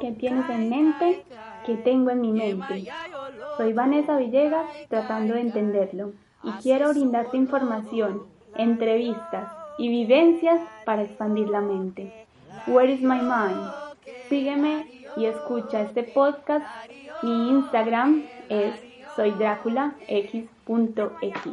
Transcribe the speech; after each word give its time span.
¿Qué 0.00 0.12
tienes 0.12 0.48
en 0.48 0.70
mente? 0.70 1.24
¿Qué 1.64 1.74
tengo 1.76 2.10
en 2.10 2.20
mi 2.20 2.32
mente? 2.32 2.86
Soy 3.56 3.72
Vanessa 3.72 4.16
Villegas 4.16 4.66
tratando 4.88 5.34
de 5.34 5.40
entenderlo 5.40 6.12
y 6.42 6.50
quiero 6.62 6.90
brindarte 6.90 7.36
información, 7.36 8.26
entrevistas 8.54 9.50
y 9.78 9.88
vivencias 9.88 10.60
para 10.84 11.02
expandir 11.02 11.48
la 11.48 11.60
mente. 11.60 12.26
Where 12.66 12.92
is 12.92 13.00
my 13.00 13.20
mind? 13.20 13.70
Sígueme 14.28 14.86
y 15.16 15.26
escucha 15.26 15.82
este 15.82 16.04
podcast. 16.04 16.66
Mi 17.22 17.50
Instagram 17.50 18.24
es 18.48 18.74
soydráculax.x. 19.16 21.52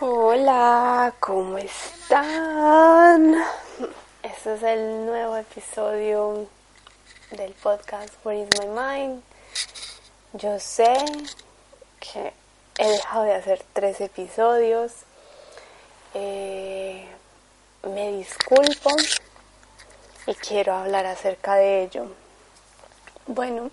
Hola, 0.00 1.14
¿cómo 1.20 1.58
están? 1.58 3.36
Este 4.44 4.54
es 4.54 4.62
el 4.64 5.06
nuevo 5.06 5.36
episodio 5.36 6.48
del 7.30 7.52
podcast 7.52 8.12
Where 8.24 8.42
is 8.42 8.48
My 8.58 8.66
Mind. 8.66 9.22
Yo 10.32 10.58
sé 10.58 10.92
que 12.00 12.32
he 12.76 12.88
dejado 12.88 13.22
de 13.22 13.34
hacer 13.34 13.62
tres 13.72 14.00
episodios. 14.00 15.04
Eh, 16.14 17.06
me 17.84 18.16
disculpo 18.16 18.90
y 20.26 20.34
quiero 20.34 20.74
hablar 20.74 21.06
acerca 21.06 21.54
de 21.54 21.84
ello. 21.84 22.10
Bueno, 23.28 23.70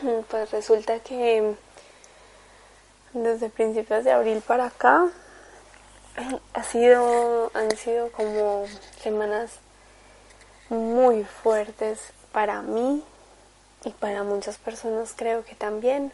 pues 0.30 0.50
resulta 0.52 1.00
que 1.00 1.54
desde 3.12 3.50
principios 3.50 4.04
de 4.04 4.12
abril 4.12 4.40
para 4.40 4.68
acá 4.68 5.06
ha 6.54 6.62
sido, 6.64 7.50
han 7.52 7.76
sido 7.76 8.10
como 8.10 8.64
semanas 9.02 9.60
muy 10.68 11.24
fuertes 11.24 12.12
para 12.32 12.62
mí 12.62 13.02
y 13.84 13.90
para 13.90 14.22
muchas 14.22 14.58
personas 14.58 15.14
creo 15.16 15.44
que 15.44 15.54
también. 15.54 16.12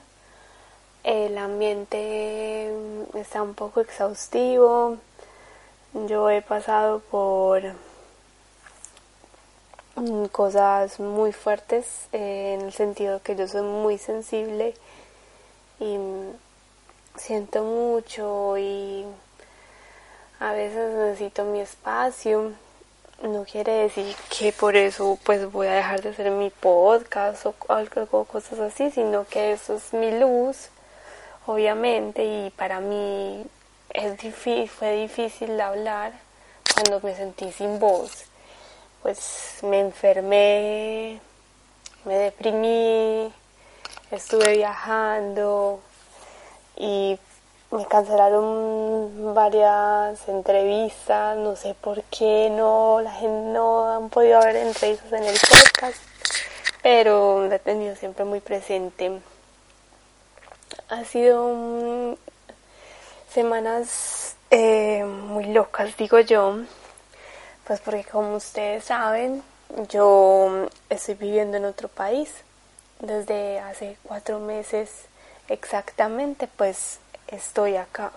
El 1.03 1.37
ambiente 1.37 2.73
está 3.15 3.43
un 3.43 3.55
poco 3.55 3.81
exhaustivo. 3.81 4.97
Yo 5.93 6.31
he 6.31 6.41
pasado 6.41 7.01
por 7.01 7.63
cosas 10.33 10.99
muy 10.99 11.33
fuertes 11.33 12.09
eh, 12.13 12.57
en 12.59 12.67
el 12.67 12.73
sentido 12.73 13.23
que 13.23 13.37
yo 13.37 13.47
soy 13.47 13.63
muy 13.63 13.99
sensible 13.99 14.75
y 15.79 15.99
siento 17.17 17.63
mucho 17.63 18.59
y 18.59 19.05
a 20.41 20.53
veces 20.53 20.95
necesito 20.95 21.45
mi 21.45 21.61
espacio 21.61 22.53
no 23.23 23.45
quiere 23.45 23.73
decir 23.73 24.15
que 24.37 24.53
por 24.53 24.77
eso 24.77 25.19
pues 25.25 25.51
voy 25.51 25.67
a 25.67 25.75
dejar 25.75 26.03
de 26.03 26.11
hacer 26.11 26.31
mi 26.31 26.51
podcast 26.51 27.47
o 27.47 27.55
algo, 27.69 28.25
cosas 28.25 28.59
así, 28.59 28.91
sino 28.91 29.27
que 29.27 29.53
eso 29.53 29.77
es 29.77 29.93
mi 29.93 30.19
luz, 30.19 30.69
obviamente, 31.47 32.25
y 32.25 32.51
para 32.51 32.81
mí 32.81 33.47
es 33.91 34.71
fue 34.71 34.97
difícil 34.97 35.61
hablar 35.61 36.13
cuando 36.75 37.01
me 37.01 37.15
sentí 37.15 37.53
sin 37.53 37.79
voz. 37.79 38.25
Pues 39.03 39.59
me 39.63 39.81
enfermé, 39.81 41.21
me 42.05 42.15
deprimí, 42.15 43.33
estuve 44.11 44.57
viajando 44.57 45.81
y 46.77 47.19
me 47.75 47.85
cancelaron 47.87 49.35
varias 49.35 50.29
entrevistas, 50.29 51.37
no 51.37 51.57
sé 51.57 51.75
por 51.75 52.05
qué 52.05 52.49
no, 52.49 53.01
la 53.03 53.11
gente 53.11 53.49
no 53.51 53.93
han 53.93 54.11
podido 54.11 54.39
haber 54.39 54.55
entrevistas 54.57 55.13
en 55.13 55.25
el 55.25 55.37
podcast, 55.37 56.01
pero 56.85 57.49
la 57.49 57.57
he 57.57 57.59
tenido 57.59 57.97
siempre 57.97 58.25
muy 58.25 58.39
presente. 58.39 59.21
Ha 60.89 61.05
sido 61.05 62.17
semanas 63.33 64.37
eh, 64.53 65.03
muy 65.05 65.47
locas, 65.47 65.97
digo 65.97 66.21
yo, 66.21 66.59
pues 67.67 67.81
porque 67.81 68.05
como 68.05 68.37
ustedes 68.37 68.85
saben, 68.85 69.43
yo 69.89 70.69
estoy 70.91 71.17
viviendo 71.17 71.57
en 71.57 71.65
otro 71.65 71.89
país 71.89 72.31
desde 73.01 73.59
hace 73.59 73.97
cuatro 74.05 74.39
meses 74.39 74.91
exactamente, 75.49 76.49
pues 76.57 77.01
estoy 77.35 77.77
acá, 77.77 78.13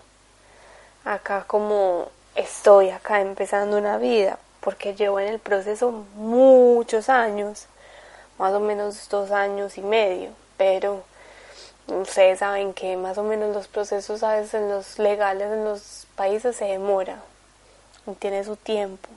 acá 1.05 1.44
como 1.47 2.09
estoy 2.35 2.89
acá 2.89 3.22
empezando 3.22 3.78
una 3.78 3.97
vida, 3.97 4.39
porque 4.61 4.95
llevo 4.95 5.19
en 5.19 5.28
el 5.28 5.39
proceso 5.39 5.91
muchos 6.16 7.09
años, 7.09 7.67
más 8.38 8.53
o 8.53 8.59
menos 8.59 9.09
dos 9.09 9.31
años 9.31 9.78
y 9.78 9.81
medio, 9.81 10.31
pero 10.57 11.03
ustedes 11.88 12.39
saben 12.39 12.73
que 12.73 12.97
más 12.97 13.17
o 13.17 13.23
menos 13.23 13.55
los 13.55 13.67
procesos 13.67 14.23
a 14.23 14.35
veces 14.35 14.55
en 14.55 14.69
los 14.69 15.00
legales 15.00 15.51
en 15.51 15.63
los 15.63 16.07
países 16.16 16.55
se 16.55 16.66
demora 16.66 17.19
y 18.05 18.11
tiene 18.16 18.44
su 18.44 18.55
tiempo. 18.55 19.09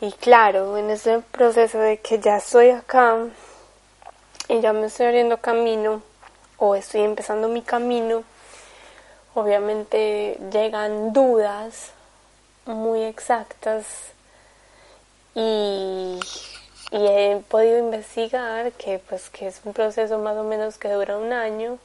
Y 0.00 0.12
claro, 0.12 0.78
en 0.78 0.88
ese 0.90 1.20
proceso 1.30 1.78
de 1.78 1.98
que 1.98 2.18
ya 2.18 2.38
estoy 2.38 2.70
acá 2.70 3.18
y 4.48 4.60
ya 4.60 4.72
me 4.72 4.86
estoy 4.86 5.06
abriendo 5.06 5.36
camino 5.36 6.02
o 6.56 6.74
estoy 6.74 7.02
empezando 7.02 7.48
mi 7.48 7.62
camino, 7.62 8.24
obviamente 9.34 10.38
llegan 10.52 11.12
dudas 11.12 11.92
muy 12.66 13.04
exactas 13.04 13.84
y, 15.34 16.18
he 16.92 17.40
podido 17.48 17.78
investigar 17.78 18.72
que 18.72 18.98
pues 18.98 19.30
que 19.30 19.46
es 19.46 19.60
un 19.64 19.72
proceso 19.72 20.18
más 20.18 20.36
o 20.36 20.42
menos 20.42 20.76
que 20.76 20.88
dura 20.90 21.16
un 21.18 21.32
año 21.32 21.78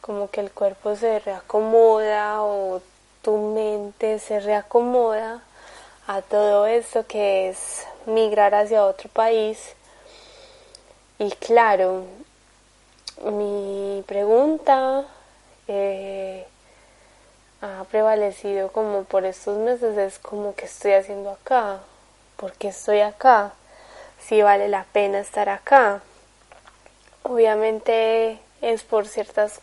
como 0.00 0.30
que 0.30 0.40
el 0.40 0.52
cuerpo 0.52 0.94
se 0.94 1.18
reacomoda 1.18 2.42
o 2.42 2.80
tu 3.22 3.36
mente 3.38 4.20
se 4.20 4.38
reacomoda 4.38 5.42
a 6.06 6.22
todo 6.22 6.66
esto 6.66 7.04
que 7.08 7.48
es 7.48 7.84
migrar 8.06 8.54
hacia 8.54 8.84
otro 8.84 9.10
país. 9.10 9.74
Y 11.18 11.30
claro 11.32 12.04
mi 13.24 14.04
pregunta 14.06 15.04
eh, 15.66 16.46
ha 17.60 17.84
prevalecido 17.90 18.70
como 18.70 19.04
por 19.04 19.24
estos 19.24 19.58
meses 19.58 19.96
es 19.96 20.18
como 20.18 20.54
que 20.54 20.66
estoy 20.66 20.92
haciendo 20.92 21.30
acá, 21.30 21.80
porque 22.36 22.68
estoy 22.68 23.00
acá, 23.00 23.52
si 24.20 24.42
vale 24.42 24.68
la 24.68 24.84
pena 24.84 25.20
estar 25.20 25.48
acá. 25.48 26.02
Obviamente 27.22 28.38
es 28.60 28.82
por 28.82 29.06
ciertos 29.06 29.60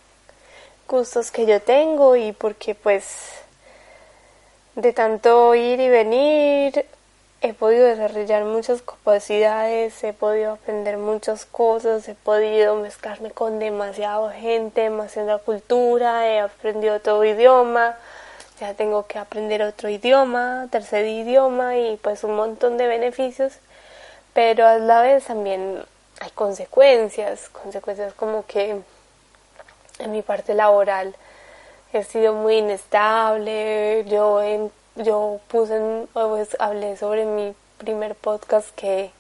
gustos 0.88 1.32
que 1.32 1.46
yo 1.46 1.62
tengo 1.62 2.16
y 2.16 2.32
porque 2.34 2.76
pues 2.76 3.44
de 4.76 4.92
tanto 4.92 5.56
ir 5.56 5.80
y 5.80 5.90
venir 5.90 6.86
he 7.44 7.54
podido 7.54 7.88
desarrollar 7.88 8.46
muchas 8.46 8.82
capacidades, 8.82 10.02
he 10.06 10.14
podido 10.14 10.54
aprender 10.54 10.96
muchas 10.96 11.46
cosas, 11.46 12.08
he 12.08 12.16
podido 12.16 12.78
mezclarme 12.78 13.32
con 13.32 13.60
demasiada 13.60 14.32
gente, 14.32 14.84
demasiada 14.84 15.40
cultura, 15.40 16.26
he 16.26 16.40
aprendido 16.40 16.96
otro 16.96 17.22
idioma, 17.26 17.98
ya 18.62 18.74
tengo 18.76 19.08
que 19.08 19.20
aprender 19.20 19.62
otro 19.62 19.90
idioma, 19.90 20.70
tercer 20.72 21.06
idioma 21.06 21.76
y 21.78 21.98
pues 21.98 22.24
un 22.24 22.38
montón 22.38 22.78
de 22.78 22.88
beneficios, 22.88 23.52
pero 24.34 24.66
a 24.66 24.78
la 24.78 25.02
vez 25.02 25.26
también 25.26 25.84
hay 26.22 26.32
consecuencias, 26.32 27.50
consecuencias 27.50 28.14
como 28.14 28.46
que 28.46 28.82
en 30.00 30.12
mi 30.14 30.22
parte 30.22 30.54
laboral 30.54 31.14
he 31.92 32.06
sido 32.06 32.36
muy 32.36 32.60
inestable, 32.60 34.06
yo 34.06 34.42
he 34.42 34.70
yo 34.96 35.40
puse, 35.48 36.08
pues, 36.14 36.56
hablé 36.60 36.98
sobre 36.98 37.26
mi 37.26 37.56
primer 37.78 38.16
podcast 38.16 38.70
que 38.76 39.12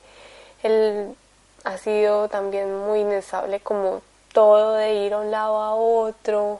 él 0.61 1.15
ha 1.63 1.77
sido 1.77 2.29
también 2.29 2.75
muy 2.85 2.99
inestable 3.01 3.59
como 3.59 4.01
todo 4.33 4.73
de 4.75 4.93
ir 4.95 5.13
a 5.13 5.19
un 5.19 5.31
lado 5.31 5.57
a 5.61 5.75
otro, 5.75 6.59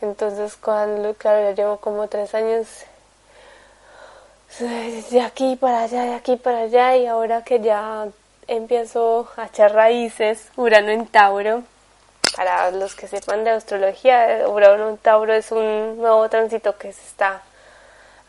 Entonces 0.00 0.56
cuando, 0.56 1.14
claro, 1.14 1.42
ya 1.42 1.54
llevo 1.54 1.76
como 1.76 2.08
tres 2.08 2.34
años 2.34 2.66
de 4.58 5.20
aquí 5.22 5.56
para 5.56 5.82
allá, 5.84 6.02
de 6.02 6.14
aquí 6.14 6.36
para 6.36 6.62
allá 6.62 6.96
y 6.96 7.06
ahora 7.06 7.42
que 7.42 7.60
ya 7.60 8.08
empiezo 8.48 9.28
a 9.36 9.46
echar 9.46 9.72
raíces, 9.72 10.50
Urano 10.56 10.90
en 10.90 11.06
Tauro, 11.06 11.62
para 12.36 12.70
los 12.72 12.94
que 12.94 13.06
sepan 13.06 13.44
de 13.44 13.50
astrología, 13.50 14.46
Urano 14.48 14.90
en 14.90 14.98
Tauro 14.98 15.32
es 15.32 15.52
un 15.52 15.98
nuevo 15.98 16.28
tránsito 16.28 16.76
que 16.76 16.92
se 16.92 17.02
está 17.06 17.42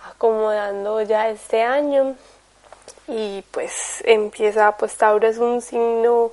acomodando 0.10 1.02
ya 1.02 1.30
este 1.30 1.64
año. 1.64 2.16
Y 3.08 3.44
pues 3.52 4.02
empieza, 4.06 4.78
pues 4.78 4.96
Tauro 4.96 5.28
es 5.28 5.38
un 5.38 5.62
signo 5.62 6.32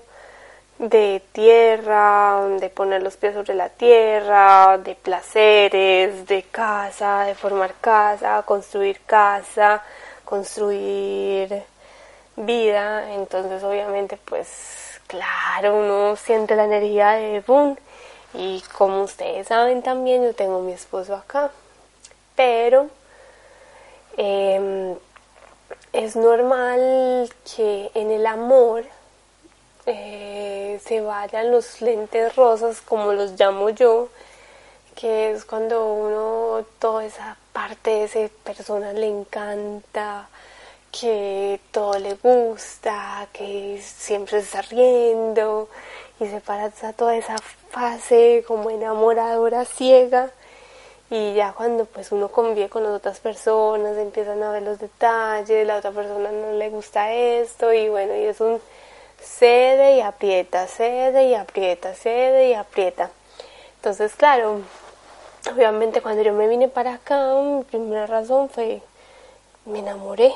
de 0.78 1.22
tierra, 1.32 2.46
de 2.58 2.70
poner 2.70 3.02
los 3.02 3.16
pies 3.16 3.34
sobre 3.34 3.54
la 3.54 3.68
tierra, 3.68 4.78
de 4.78 4.94
placeres, 4.94 6.26
de 6.26 6.42
casa, 6.44 7.24
de 7.24 7.34
formar 7.34 7.74
casa, 7.80 8.42
construir 8.46 9.00
casa, 9.04 9.82
construir 10.24 11.64
vida, 12.36 13.12
entonces 13.12 13.62
obviamente 13.62 14.18
pues 14.24 15.00
claro, 15.06 15.76
uno 15.76 16.16
siente 16.16 16.56
la 16.56 16.64
energía 16.64 17.10
de 17.10 17.40
boom 17.40 17.76
y 18.32 18.62
como 18.78 19.02
ustedes 19.02 19.48
saben 19.48 19.82
también 19.82 20.22
yo 20.22 20.34
tengo 20.34 20.60
mi 20.60 20.72
esposo 20.72 21.14
acá, 21.14 21.50
pero 22.36 22.88
em, 24.16 24.96
es 25.92 26.16
normal 26.16 27.30
que 27.56 27.90
en 27.94 28.10
el 28.10 28.26
amor 28.26 28.84
eh, 29.86 30.80
se 30.84 31.00
vayan 31.00 31.50
los 31.50 31.80
lentes 31.80 32.36
rosas, 32.36 32.80
como 32.80 33.12
los 33.12 33.38
llamo 33.38 33.70
yo, 33.70 34.08
que 34.94 35.32
es 35.32 35.44
cuando 35.44 35.92
uno, 35.94 36.64
toda 36.78 37.04
esa 37.04 37.36
parte 37.52 37.90
de 37.90 38.04
esa 38.04 38.34
persona 38.44 38.92
le 38.92 39.08
encanta, 39.08 40.28
que 40.92 41.60
todo 41.70 41.98
le 41.98 42.14
gusta, 42.14 43.28
que 43.32 43.80
siempre 43.82 44.38
está 44.38 44.62
riendo 44.62 45.68
y 46.18 46.26
se 46.26 46.40
pasa 46.40 46.92
toda 46.92 47.16
esa 47.16 47.36
fase 47.70 48.44
como 48.46 48.70
enamoradora 48.70 49.64
ciega 49.64 50.30
y 51.10 51.34
ya 51.34 51.52
cuando 51.52 51.86
pues 51.86 52.12
uno 52.12 52.28
convive 52.28 52.68
con 52.68 52.84
las 52.84 52.92
otras 52.92 53.18
personas 53.18 53.98
empiezan 53.98 54.42
a 54.44 54.52
ver 54.52 54.62
los 54.62 54.78
detalles, 54.78 55.66
la 55.66 55.76
otra 55.76 55.90
persona 55.90 56.30
no 56.30 56.52
le 56.52 56.70
gusta 56.70 57.12
esto 57.12 57.72
y 57.72 57.88
bueno, 57.88 58.14
y 58.16 58.26
es 58.26 58.40
un 58.40 58.60
cede 59.20 59.96
y 59.96 60.00
aprieta, 60.00 60.68
cede 60.68 61.24
y 61.28 61.34
aprieta, 61.34 61.94
cede 61.94 62.50
y 62.50 62.54
aprieta. 62.54 63.10
Entonces, 63.76 64.14
claro, 64.14 64.60
obviamente 65.52 66.00
cuando 66.00 66.22
yo 66.22 66.32
me 66.32 66.46
vine 66.46 66.68
para 66.68 66.94
acá, 66.94 67.34
mi 67.42 67.64
primera 67.64 68.06
razón 68.06 68.48
fue 68.48 68.80
me 69.66 69.80
enamoré, 69.80 70.32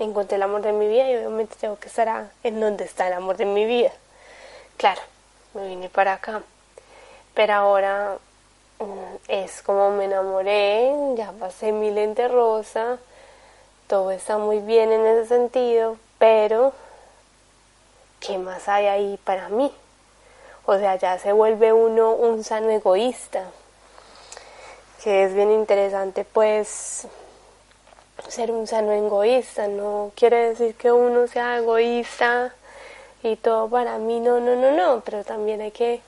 encontré 0.00 0.36
el 0.36 0.42
amor 0.42 0.62
de 0.62 0.72
mi 0.72 0.88
vida 0.88 1.08
y 1.08 1.16
obviamente 1.16 1.56
tengo 1.60 1.78
que 1.78 1.88
estar 1.88 2.30
en 2.42 2.60
donde 2.60 2.84
está 2.84 3.06
el 3.06 3.14
amor 3.14 3.36
de 3.36 3.46
mi 3.46 3.64
vida. 3.64 3.92
Claro, 4.76 5.00
me 5.54 5.68
vine 5.68 5.88
para 5.88 6.14
acá, 6.14 6.42
pero 7.34 7.54
ahora 7.54 8.18
es 9.28 9.62
como 9.62 9.90
me 9.90 10.04
enamoré, 10.04 10.92
ya 11.14 11.32
pasé 11.32 11.72
mi 11.72 11.90
lente 11.90 12.28
rosa, 12.28 12.98
todo 13.86 14.10
está 14.10 14.38
muy 14.38 14.60
bien 14.60 14.92
en 14.92 15.06
ese 15.06 15.28
sentido, 15.28 15.96
pero 16.18 16.72
¿qué 18.20 18.38
más 18.38 18.68
hay 18.68 18.86
ahí 18.86 19.18
para 19.24 19.48
mí? 19.48 19.72
O 20.66 20.78
sea, 20.78 20.96
ya 20.96 21.18
se 21.18 21.32
vuelve 21.32 21.72
uno 21.72 22.12
un 22.12 22.42
sano 22.42 22.70
egoísta, 22.70 23.44
que 25.02 25.24
es 25.24 25.34
bien 25.34 25.50
interesante 25.52 26.24
pues 26.24 27.06
ser 28.28 28.50
un 28.50 28.66
sano 28.66 28.92
egoísta, 28.92 29.68
no 29.68 30.12
quiere 30.14 30.48
decir 30.50 30.74
que 30.74 30.90
uno 30.90 31.26
sea 31.26 31.58
egoísta 31.58 32.54
y 33.22 33.36
todo 33.36 33.68
para 33.68 33.98
mí, 33.98 34.20
no, 34.20 34.40
no, 34.40 34.56
no, 34.56 34.72
no, 34.72 35.02
pero 35.04 35.24
también 35.24 35.60
hay 35.60 35.70
que 35.70 36.00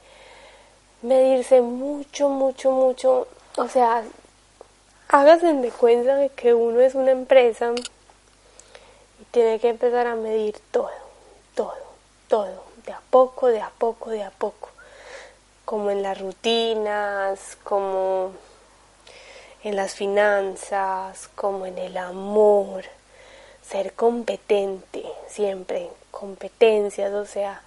medirse 1.03 1.61
mucho, 1.61 2.29
mucho, 2.29 2.71
mucho. 2.71 3.29
O 3.57 3.69
sea, 3.69 4.05
háganse 5.09 5.53
de 5.53 5.71
cuenta 5.71 6.17
de 6.17 6.29
que 6.31 6.55
uno 6.55 6.81
es 6.81 6.95
una 6.95 7.11
empresa 7.11 7.73
y 9.21 9.25
tiene 9.31 9.59
que 9.61 9.69
empezar 9.69 10.07
a 10.07 10.15
medir 10.15 10.59
todo, 10.71 10.91
todo, 11.55 11.77
todo, 12.29 12.65
de 12.85 12.93
a 12.93 13.01
poco, 13.11 13.49
de 13.49 13.61
a 13.61 13.71
poco, 13.79 14.11
de 14.11 14.23
a 14.23 14.31
poco. 14.31 14.71
Como 15.65 15.91
en 15.91 16.03
las 16.03 16.21
rutinas, 16.21 17.57
como 17.65 18.33
en 19.65 19.75
las 19.75 19.95
finanzas, 19.95 21.29
como 21.35 21.67
en 21.67 21.79
el 21.79 21.97
amor. 21.97 22.85
Ser 23.69 23.95
competente, 23.95 25.05
siempre, 25.29 25.91
competencias, 26.13 27.13
o 27.13 27.27
sea, 27.27 27.63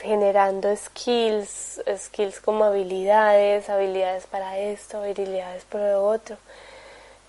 generando 0.00 0.74
skills, 0.74 1.80
skills 1.96 2.40
como 2.40 2.64
habilidades, 2.64 3.68
habilidades 3.68 4.26
para 4.26 4.58
esto, 4.58 4.98
habilidades 4.98 5.64
para 5.64 5.92
lo 5.92 6.06
otro. 6.06 6.36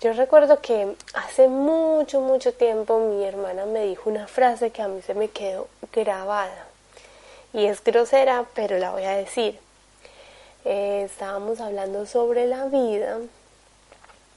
Yo 0.00 0.12
recuerdo 0.14 0.60
que 0.60 0.96
hace 1.14 1.48
mucho, 1.48 2.20
mucho 2.20 2.54
tiempo 2.54 2.98
mi 2.98 3.24
hermana 3.24 3.66
me 3.66 3.84
dijo 3.84 4.08
una 4.08 4.26
frase 4.26 4.70
que 4.70 4.80
a 4.80 4.88
mí 4.88 5.02
se 5.02 5.14
me 5.14 5.28
quedó 5.28 5.68
grabada. 5.92 6.66
Y 7.52 7.66
es 7.66 7.84
grosera, 7.84 8.46
pero 8.54 8.78
la 8.78 8.92
voy 8.92 9.04
a 9.04 9.10
decir. 9.10 9.58
Eh, 10.64 11.02
estábamos 11.04 11.60
hablando 11.60 12.06
sobre 12.06 12.46
la 12.46 12.66
vida 12.66 13.18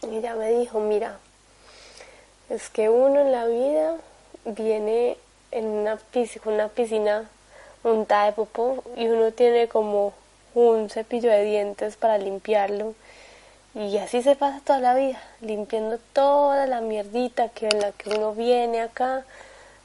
y 0.02 0.18
ella 0.18 0.36
me 0.36 0.50
dijo, 0.52 0.80
mira, 0.80 1.20
es 2.50 2.70
que 2.70 2.90
uno 2.90 3.22
en 3.22 3.32
la 3.32 3.46
vida 3.46 3.96
viene 4.46 5.18
en 5.52 5.66
una 5.66 6.00
una 6.46 6.68
piscina 6.70 7.30
untada 7.84 8.28
de 8.28 8.32
popó 8.34 8.84
y 8.96 9.08
uno 9.08 9.32
tiene 9.32 9.68
como 9.68 10.14
un 10.54 10.90
cepillo 10.90 11.30
de 11.32 11.44
dientes 11.44 11.96
para 11.98 12.18
limpiarlo. 12.18 12.96
Y 13.76 13.98
así 13.98 14.22
se 14.22 14.36
pasa 14.36 14.62
toda 14.64 14.80
la 14.80 14.94
vida 14.94 15.22
limpiando 15.42 15.98
toda 16.14 16.68
la 16.68 16.82
mierdita 16.82 17.50
que 17.50 17.68
en 17.68 17.80
la 17.80 17.92
que 17.92 18.10
uno 18.12 18.34
viene 18.34 18.82
acá 18.82 19.26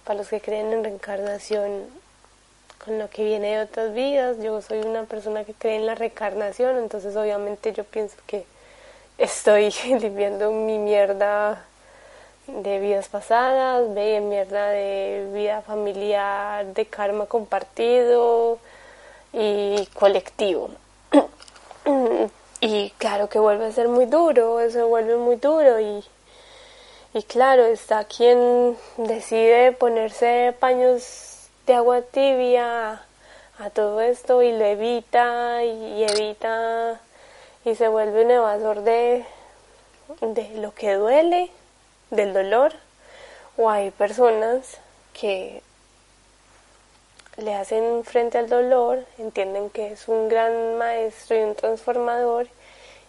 para 0.05 0.19
los 0.19 0.29
que 0.29 0.41
creen 0.41 0.73
en 0.73 0.85
reencarnación 0.85 1.87
con 2.85 2.99
lo 2.99 3.09
que 3.09 3.25
viene 3.25 3.57
de 3.57 3.63
otras 3.63 3.95
vidas. 3.95 4.37
Yo 4.43 4.61
soy 4.61 4.81
una 4.81 5.05
persona 5.05 5.45
que 5.45 5.55
cree 5.55 5.77
en 5.77 5.87
la 5.87 5.95
reencarnación 5.95 6.77
entonces 6.77 7.17
obviamente 7.17 7.73
yo 7.73 7.85
pienso 7.85 8.17
que 8.27 8.45
estoy 9.17 9.71
limpiando 10.01 10.53
mi 10.53 10.79
mierda 10.79 11.65
de 12.49 12.79
vidas 12.79 13.09
pasadas, 13.09 13.95
de 13.95 14.21
mierda 14.21 14.69
de 14.71 15.31
vida 15.35 15.61
familiar, 15.61 16.67
de 16.67 16.87
karma 16.87 17.27
compartido 17.27 18.59
y 19.33 19.87
colectivo. 19.95 20.71
y 22.61 22.91
claro 22.97 23.29
que 23.29 23.39
vuelve 23.39 23.67
a 23.67 23.73
ser 23.73 23.89
muy 23.89 24.07
duro, 24.07 24.61
eso 24.61 24.89
vuelve 24.89 25.17
muy 25.17 25.37
duro 25.37 25.79
y, 25.79 26.03
y 27.13 27.23
claro, 27.25 27.67
está 27.67 28.05
quien 28.05 28.77
decide 28.97 29.73
ponerse 29.73 30.55
paños 30.59 31.49
de 31.67 31.75
agua 31.75 32.01
tibia 32.01 33.03
a 33.59 33.71
todo 33.71 34.01
esto 34.01 34.43
y 34.43 34.53
lo 34.53 34.65
evita 34.65 35.63
y, 35.65 36.03
evita 36.03 36.99
y 37.65 37.75
se 37.75 37.89
vuelve 37.89 38.25
un 38.25 38.31
evasor 38.31 38.81
de, 38.81 39.27
de 40.23 40.49
lo 40.57 40.73
que 40.73 40.95
duele 40.95 41.51
del 42.11 42.33
dolor 42.33 42.73
o 43.57 43.71
hay 43.71 43.91
personas 43.91 44.79
que 45.13 45.63
le 47.37 47.55
hacen 47.55 48.05
frente 48.05 48.39
al 48.39 48.49
dolor, 48.49 49.05
entienden 49.19 49.71
que 49.71 49.93
es 49.93 50.09
un 50.09 50.29
gran 50.29 50.77
maestro 50.77 51.37
y 51.37 51.43
un 51.43 51.55
transformador 51.55 52.49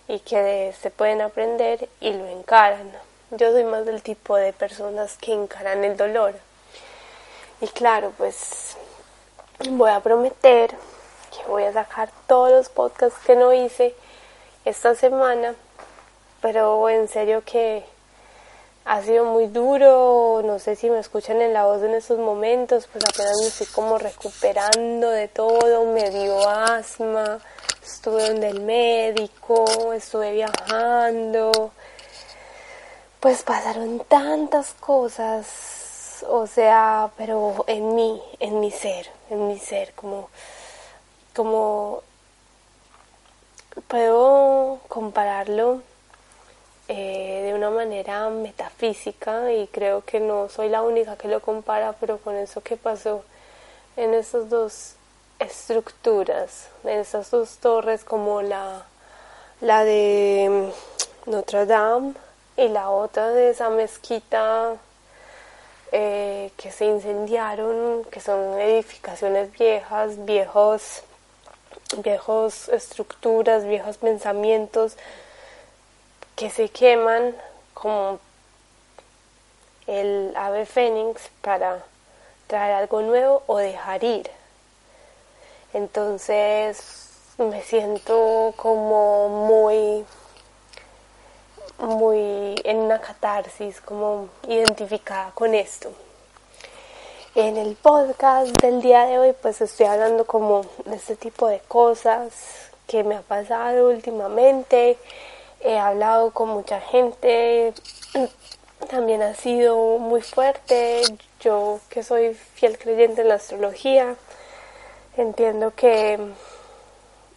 y 0.08 0.20
que 0.20 0.74
se 0.79 0.91
pueden 0.91 1.22
aprender 1.22 1.89
y 2.00 2.13
lo 2.13 2.27
encaran. 2.27 2.91
Yo 3.32 3.51
soy 3.51 3.63
más 3.63 3.86
del 3.86 4.01
tipo 4.01 4.36
de 4.36 4.53
personas 4.53 5.18
que 5.18 5.34
encaran 5.34 5.84
el 5.84 5.98
dolor. 5.98 6.34
Y 7.62 7.68
claro, 7.68 8.12
pues 8.18 8.75
voy 9.70 9.91
a 9.91 10.00
prometer 10.00 10.75
que 11.32 11.48
voy 11.48 11.63
a 11.63 11.74
sacar 11.74 12.10
todos 12.27 12.51
los 12.51 12.70
podcasts 12.70 13.20
que 13.25 13.36
no 13.36 13.53
hice 13.53 13.94
esta 14.65 14.96
semana, 14.96 15.56
pero 16.41 16.89
en 16.89 17.08
serio 17.08 17.44
que 17.46 17.84
ha 18.86 19.02
sido 19.04 19.26
muy 19.26 19.48
duro, 19.48 20.42
no 20.44 20.60
sé 20.60 20.76
si 20.76 20.90
me 20.90 21.00
escuchan 21.00 21.42
en 21.42 21.54
la 21.54 21.66
voz 21.66 21.84
en 21.84 21.94
estos 21.94 22.18
momentos, 22.18 22.88
pues 22.92 23.04
apenas 23.04 23.38
me 23.42 23.48
estoy 23.48 23.68
como 23.68 23.98
recuperando 23.98 25.10
de 25.10 25.28
todo, 25.28 25.86
me 25.86 26.10
dio 26.10 26.48
asma, 26.50 27.40
estuve 27.84 28.30
donde 28.30 28.50
el 28.50 28.62
médico, 28.62 29.94
estuve 29.94 30.32
viajando, 30.32 31.72
pues 33.20 33.44
pasaron 33.44 34.00
tantas 34.08 34.74
cosas, 34.74 36.24
o 36.28 36.48
sea, 36.48 37.12
pero 37.18 37.64
en 37.68 37.96
mí, 37.96 38.22
en 38.40 38.60
mi 38.60 38.72
ser, 38.72 39.10
en 39.30 39.48
mi 39.48 39.60
ser, 39.60 39.94
como, 39.94 40.30
como 41.36 42.02
puedo 43.88 44.80
compararlo 44.88 45.82
eh, 46.91 47.43
de 47.46 47.53
una 47.53 47.69
manera 47.69 48.31
metafísica 48.31 49.53
y 49.53 49.67
creo 49.67 50.03
que 50.03 50.19
no 50.19 50.50
soy 50.50 50.69
la 50.69 50.81
única 50.81 51.17
que 51.17 51.27
lo 51.27 51.39
compara, 51.39 51.93
pero 52.00 52.17
con 52.17 52.36
eso 52.36 52.62
que 52.62 52.77
pasó 52.77 53.24
en 53.96 54.15
estas 54.15 54.50
dos 54.50 54.96
estructuras, 55.38 56.69
en 56.84 56.98
estas 56.98 57.29
dos 57.29 57.58
torres 57.58 58.03
como 58.03 58.41
la, 58.41 58.88
la 59.62 59.84
de 59.84 60.72
Notre 61.27 61.67
Dame 61.67 62.15
y 62.58 62.69
la 62.69 62.89
otra 62.89 63.29
de 63.29 63.51
esa 63.51 63.69
mezquita 63.69 64.74
eh, 65.91 66.50
que 66.58 66.72
se 66.72 66.86
incendiaron, 66.86 68.03
que 68.05 68.19
son 68.19 68.60
edificaciones 68.60 69.51
viejas, 69.51 70.25
viejos, 70.25 71.03
viejos 72.03 72.67
estructuras, 72.69 73.65
viejos 73.65 73.98
pensamientos 73.98 74.98
que 76.39 76.50
se 76.50 76.69
queman 76.69 77.36
como 77.74 78.17
el 79.88 80.34
ave 80.38 80.65
fénix 80.65 81.29
para 81.41 81.84
traer 82.48 82.75
algo 82.75 83.01
nuevo 83.01 83.43
o 83.46 83.58
dejar 83.58 84.05
ir. 84.05 84.31
Entonces 85.74 87.10
me 87.38 87.62
siento 87.62 88.53
como 88.55 89.27
muy 89.27 90.05
muy 91.77 92.55
en 92.63 92.77
una 92.77 93.01
catarsis, 93.01 93.81
como 93.81 94.29
identificada 94.48 95.31
con 95.31 95.53
esto. 95.53 95.91
En 97.36 97.58
el 97.58 97.75
podcast 97.75 98.55
del 98.62 98.81
día 98.81 99.03
de 99.08 99.19
hoy 99.19 99.36
pues 99.41 99.60
estoy 99.60 99.88
hablando 99.88 100.24
como 100.24 100.65
de 100.86 100.96
este 100.96 101.17
tipo 101.17 101.50
de 101.50 101.60
cosas 101.67 102.31
que 102.88 103.03
me 103.03 103.15
ha 103.15 103.22
pasado 103.24 103.89
últimamente. 103.89 104.98
He 105.62 105.78
hablado 105.78 106.32
con 106.32 106.50
mucha 106.50 106.80
gente, 106.80 107.74
también 108.89 109.22
ha 109.22 109.34
sido 109.34 109.98
muy 109.98 110.22
fuerte. 110.22 111.04
Yo 111.42 111.80
que 111.89 112.04
soy 112.04 112.34
fiel 112.34 112.78
creyente 112.78 113.22
en 113.22 113.30
la 113.30 113.36
astrología, 113.36 114.16
entiendo 115.18 115.74
que 115.75 116.20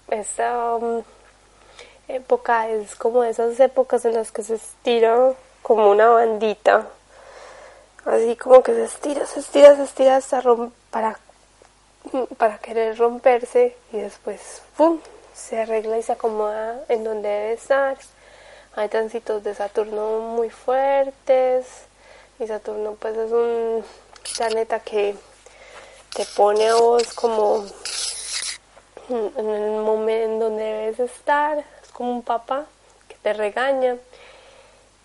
esta 0.09 0.77
um, 0.77 1.03
época 2.09 2.69
es 2.69 2.95
como 2.97 3.25
esas 3.25 3.59
épocas 3.61 4.05
en 4.05 4.15
las 4.15 4.33
que 4.33 4.43
se 4.43 4.55
estira 4.57 5.35
como 5.63 5.91
una 5.91 6.09
bandita, 6.09 6.89
así 8.05 8.37
como 8.37 8.63
que 8.63 8.75
se 8.75 8.85
estira, 8.85 9.27
se 9.27 9.41
estira, 9.41 9.77
se 9.77 9.85
estira 9.85 10.17
hasta 10.17 10.43
para, 10.91 11.19
para 12.37 12.59
querer 12.59 12.99
romperse 12.99 13.77
y 13.93 13.99
después 13.99 14.63
¡pum! 14.77 14.99
Se 15.35 15.61
arregla 15.61 15.99
y 15.99 16.03
se 16.03 16.13
acomoda 16.13 16.81
en 16.89 17.05
donde 17.05 17.29
debe 17.29 17.53
estar. 17.53 17.97
Hay 18.75 18.89
tránsitos 18.89 19.43
de 19.45 19.55
Saturno 19.55 20.19
muy 20.21 20.51
fuertes 20.51 21.67
y 22.39 22.47
Saturno 22.47 22.97
pues 22.99 23.17
es 23.17 23.31
un 23.31 23.85
planeta 24.37 24.81
que 24.81 25.15
te 26.15 26.25
pone 26.37 26.69
a 26.69 26.75
vos 26.75 27.13
como 27.15 27.65
en 29.09 29.49
el 29.49 29.83
momento 29.83 30.45
donde 30.47 30.63
debes 30.63 31.01
estar, 31.01 31.65
como 31.93 32.13
un 32.13 32.23
papá 32.23 32.67
que 33.09 33.17
te 33.23 33.33
regaña. 33.33 33.97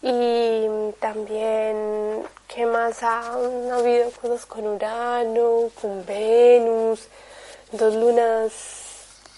Y 0.02 0.68
también, 1.00 2.24
¿qué 2.48 2.66
más 2.66 3.02
ha, 3.04 3.34
habido 3.74 4.12
cosas 4.12 4.46
con 4.46 4.68
Urano, 4.68 5.70
con 5.82 6.06
Venus, 6.06 7.08
dos 7.72 7.96
lunas, 7.96 8.52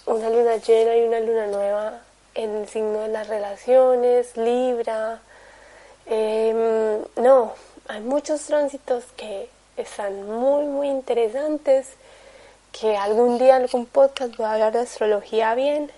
una 0.06 0.30
luna 0.30 0.56
llena 0.56 0.96
y 0.96 1.02
una 1.02 1.20
luna 1.20 1.46
nueva 1.46 2.00
en 2.34 2.56
el 2.56 2.68
signo 2.68 3.00
de 3.00 3.08
las 3.08 3.28
relaciones, 3.28 4.36
Libra. 4.36 5.20
Em, 6.06 7.04
no, 7.16 7.54
hay 7.88 8.00
muchos 8.00 8.42
tránsitos 8.42 9.04
que 9.16 9.48
están 9.76 10.26
muy, 10.26 10.64
muy 10.64 10.88
interesantes, 10.88 11.88
que 12.72 12.96
algún 12.96 13.38
día 13.38 13.56
algún 13.56 13.86
podcast 13.86 14.36
voy 14.36 14.46
a 14.46 14.52
hablar 14.52 14.72
de 14.72 14.80
astrología 14.80 15.54
bien, 15.54 15.90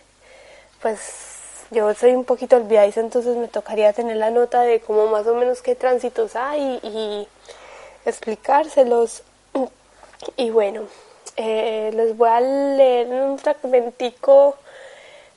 pues 0.81 0.99
yo 1.71 1.95
soy 1.95 2.13
un 2.13 2.25
poquito 2.25 2.57
olvidadiza, 2.57 3.01
entonces 3.01 3.37
me 3.37 3.49
tocaría 3.49 3.93
tener 3.93 4.17
la 4.17 4.31
nota 4.31 4.63
de 4.63 4.81
cómo 4.81 5.07
más 5.07 5.27
o 5.27 5.35
menos 5.35 5.63
qué 5.63 5.75
tránsitos 5.75 6.37
hay 6.37 6.81
y 6.83 7.29
explicárselos. 8.05 9.23
Y 10.37 10.51
bueno, 10.51 10.87
eh, 11.37 11.91
les 11.95 12.17
voy 12.17 12.29
a 12.29 12.41
leer 12.41 13.09
un 13.09 13.39
fragmentico 13.39 14.57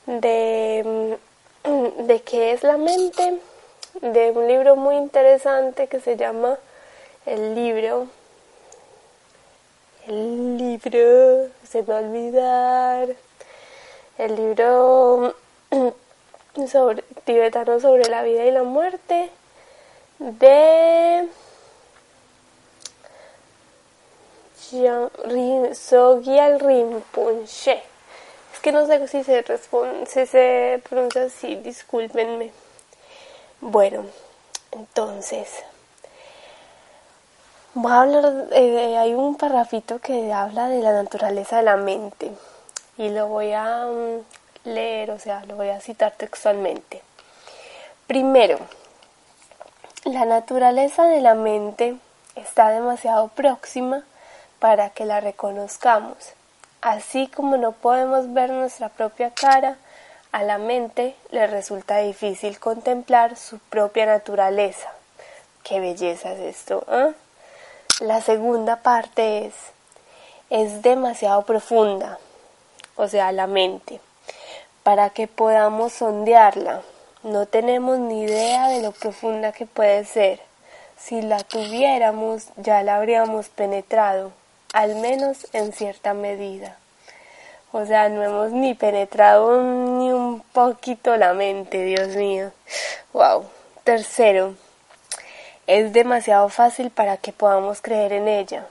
de, 0.06 1.18
de 2.00 2.22
qué 2.22 2.52
es 2.52 2.64
la 2.64 2.78
mente, 2.78 3.40
de 4.02 4.32
un 4.32 4.48
libro 4.48 4.75
muy 4.75 4.96
interesante 4.96 5.88
que 5.88 6.00
se 6.00 6.18
llama 6.18 6.58
El 7.25 7.56
libro. 7.56 8.08
El 10.08 10.58
libro, 10.58 11.50
se 11.68 11.82
me 11.82 11.88
va 11.88 11.98
a 11.98 12.02
olvidar. 12.02 13.08
El 14.18 14.36
libro 14.36 15.36
sobre, 16.72 17.04
tibetano 17.25 17.80
sobre 17.80 18.10
la 18.10 18.24
vida 18.24 18.46
y 18.46 18.52
la 18.52 18.64
muerte 18.64 19.30
de 20.20 21.28
Sogyal 25.74 26.60
Rinpoche. 26.60 27.84
Es 28.54 28.60
que 28.62 28.72
no 28.72 28.88
sé 28.88 29.08
si 29.08 29.24
se, 29.24 29.42
responde, 29.44 30.06
si 30.08 30.26
se 30.26 30.82
pronuncia 30.90 31.24
así, 31.26 31.56
discúlpenme. 31.56 32.52
Bueno, 33.62 34.06
entonces, 34.72 35.50
voy 37.74 37.92
a 37.92 38.02
hablar, 38.02 38.48
eh, 38.52 38.98
hay 38.98 39.14
un 39.14 39.36
parrafito 39.36 40.00
que 40.00 40.34
habla 40.34 40.68
de 40.68 40.80
la 40.80 40.94
naturaleza 40.94 41.58
de 41.58 41.64
la 41.64 41.78
mente 41.78 42.32
y 42.98 43.10
lo 43.10 43.28
voy 43.28 43.54
a 43.54 43.86
mm, 43.86 44.70
leer, 44.70 45.12
o 45.12 45.20
sea, 45.20 45.46
lo 45.46 45.56
voy 45.56 45.70
a 45.70 45.80
citar 45.80 46.14
textualmente. 46.14 47.02
Primero, 48.08 48.60
la 50.06 50.26
naturaleza 50.26 51.06
de 51.06 51.22
la 51.22 51.36
mente 51.36 51.98
está 52.36 52.70
demasiado 52.70 53.28
próxima 53.30 54.04
para 54.60 54.90
que 54.90 55.06
la 55.06 55.20
reconozcamos. 55.20 56.18
Así 56.82 57.28
como 57.28 57.58
no 57.58 57.72
podemos 57.72 58.34
ver 58.34 58.50
nuestra 58.50 58.90
propia 58.90 59.32
cara, 59.32 59.78
a 60.32 60.44
la 60.44 60.58
mente 60.58 61.16
le 61.32 61.48
resulta 61.48 61.98
difícil 61.98 62.60
contemplar 62.60 63.38
su 63.38 63.60
propia 63.60 64.06
naturaleza. 64.06 64.90
Qué 65.64 65.80
belleza 65.80 66.34
es 66.34 66.40
esto. 66.40 66.86
¿eh? 66.90 67.14
La 68.02 68.22
segunda 68.22 68.78
parte 68.78 69.46
es, 69.46 69.56
es 70.50 70.82
demasiado 70.82 71.44
profunda, 71.44 72.20
o 72.96 73.08
sea, 73.08 73.32
la 73.32 73.48
mente 73.48 74.00
para 74.86 75.10
que 75.10 75.28
podamos 75.28 75.94
sondearla. 75.94 76.84
No 77.24 77.48
tenemos 77.48 77.98
ni 77.98 78.22
idea 78.26 78.68
de 78.68 78.84
lo 78.84 78.92
profunda 78.92 79.52
que 79.52 79.66
puede 79.66 80.06
ser. 80.06 80.40
Si 80.96 81.24
la 81.24 81.40
tuviéramos, 81.40 82.50
ya 82.56 82.84
la 82.84 82.98
habríamos 82.98 83.50
penetrado, 83.50 84.32
al 84.75 84.96
menos 84.96 85.48
en 85.53 85.72
cierta 85.72 86.13
medida. 86.13 86.75
O 87.72 87.86
sea, 87.86 88.10
no 88.10 88.22
hemos 88.22 88.51
ni 88.51 88.74
penetrado 88.74 89.63
ni 89.63 90.12
un 90.12 90.41
poquito 90.41 91.15
la 91.15 91.34
mente, 91.34 91.82
Dios 91.86 92.10
mío. 92.17 92.51
Wow. 93.13 93.46
Tercero, 93.86 94.55
es 95.65 95.94
demasiado 95.94 96.50
fácil 96.50 96.89
para 96.89 97.15
que 97.15 97.32
podamos 97.32 97.82
creer 97.82 98.12
en 98.12 98.27
ella. 98.27 98.65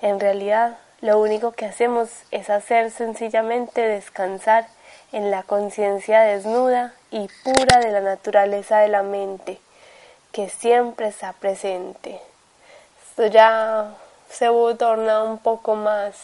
En 0.00 0.18
realidad, 0.18 0.78
lo 1.02 1.20
único 1.20 1.52
que 1.52 1.66
hacemos 1.66 2.08
es 2.30 2.48
hacer 2.48 2.90
sencillamente 2.90 3.82
descansar 3.82 4.66
en 5.12 5.30
la 5.30 5.42
conciencia 5.42 6.22
desnuda 6.22 6.94
y 7.10 7.28
pura 7.44 7.80
de 7.80 7.90
la 7.90 8.00
naturaleza 8.00 8.78
de 8.78 8.88
la 8.88 9.02
mente, 9.02 9.60
que 10.32 10.48
siempre 10.48 11.08
está 11.08 11.34
presente. 11.34 12.18
Esto 13.10 13.26
ya 13.26 13.94
se 14.28 14.46
torna 14.78 15.22
un 15.22 15.38
poco 15.38 15.76
más, 15.76 16.16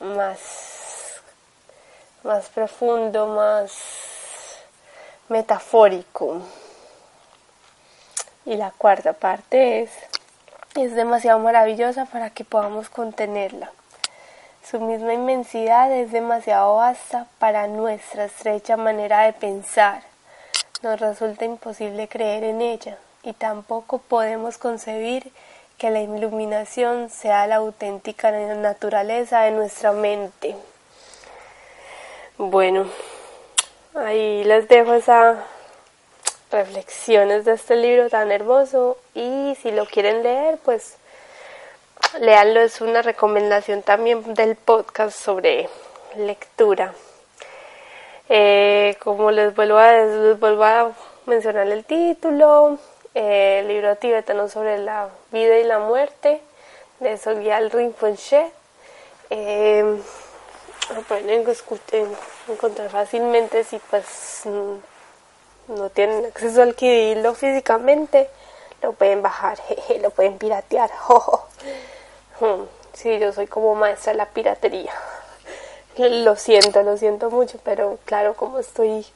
más, 0.00 1.20
más 2.22 2.48
profundo, 2.48 3.26
más 3.26 3.72
metafórico. 5.28 6.42
Y 8.44 8.56
la 8.56 8.70
cuarta 8.70 9.12
parte 9.12 9.82
es, 9.82 9.90
es 10.74 10.94
demasiado 10.94 11.38
maravillosa 11.38 12.06
para 12.06 12.30
que 12.30 12.44
podamos 12.44 12.88
contenerla. 12.88 13.70
Su 14.64 14.80
misma 14.80 15.12
inmensidad 15.12 15.90
es 15.90 16.12
demasiado 16.12 16.76
vasta 16.76 17.26
para 17.38 17.66
nuestra 17.66 18.26
estrecha 18.26 18.76
manera 18.76 19.22
de 19.22 19.32
pensar. 19.32 20.02
Nos 20.82 21.00
resulta 21.00 21.44
imposible 21.44 22.08
creer 22.08 22.44
en 22.44 22.60
ella 22.60 22.98
y 23.22 23.32
tampoco 23.32 23.98
podemos 23.98 24.58
concebir 24.58 25.32
que 25.78 25.90
la 25.90 26.00
iluminación 26.00 27.10
sea 27.10 27.46
la 27.46 27.56
auténtica 27.56 28.30
naturaleza 28.30 29.42
de 29.42 29.50
nuestra 29.50 29.92
mente. 29.92 30.54
Bueno, 32.38 32.86
ahí 33.94 34.44
les 34.44 34.68
dejo 34.68 34.94
esas 34.94 35.38
reflexiones 36.50 37.44
de 37.44 37.54
este 37.54 37.76
libro 37.76 38.08
tan 38.10 38.30
hermoso 38.30 38.98
y 39.14 39.56
si 39.60 39.70
lo 39.72 39.86
quieren 39.86 40.22
leer, 40.22 40.58
pues 40.64 40.96
léanlo, 42.20 42.60
es 42.60 42.80
una 42.80 43.02
recomendación 43.02 43.82
también 43.82 44.34
del 44.34 44.56
podcast 44.56 45.18
sobre 45.18 45.68
lectura. 46.16 46.94
Eh, 48.28 48.96
como 49.00 49.30
les 49.30 49.54
vuelvo, 49.54 49.78
a, 49.78 49.92
les 49.92 50.38
vuelvo 50.38 50.64
a 50.64 50.92
mencionar 51.26 51.68
el 51.68 51.84
título, 51.84 52.78
eh, 53.14 53.60
el 53.60 53.68
libro 53.68 53.96
tibetano 53.96 54.48
sobre 54.48 54.78
la 54.78 55.08
vida 55.30 55.58
y 55.58 55.64
la 55.64 55.78
muerte 55.78 56.40
de 57.00 57.16
Sogyal 57.18 57.70
Rinpoche. 57.70 58.50
Eh, 59.30 59.98
lo 60.94 61.02
pueden 61.02 61.46
encontrar 62.48 62.90
fácilmente 62.90 63.64
si 63.64 63.78
pues 63.78 64.42
no 65.68 65.90
tienen 65.90 66.26
acceso 66.26 66.62
al 66.62 66.70
adquirirlo 66.70 67.34
físicamente, 67.34 68.28
lo 68.82 68.92
pueden 68.92 69.22
bajar, 69.22 69.58
lo 70.00 70.10
pueden 70.10 70.38
piratear. 70.38 70.90
Sí, 72.94 73.18
yo 73.18 73.32
soy 73.32 73.46
como 73.46 73.74
maestra 73.74 74.12
de 74.12 74.18
la 74.18 74.26
piratería. 74.26 74.92
Lo 75.96 76.36
siento, 76.36 76.82
lo 76.82 76.96
siento 76.96 77.30
mucho, 77.30 77.58
pero 77.64 77.98
claro, 78.04 78.34
como 78.34 78.58
estoy 78.58 79.06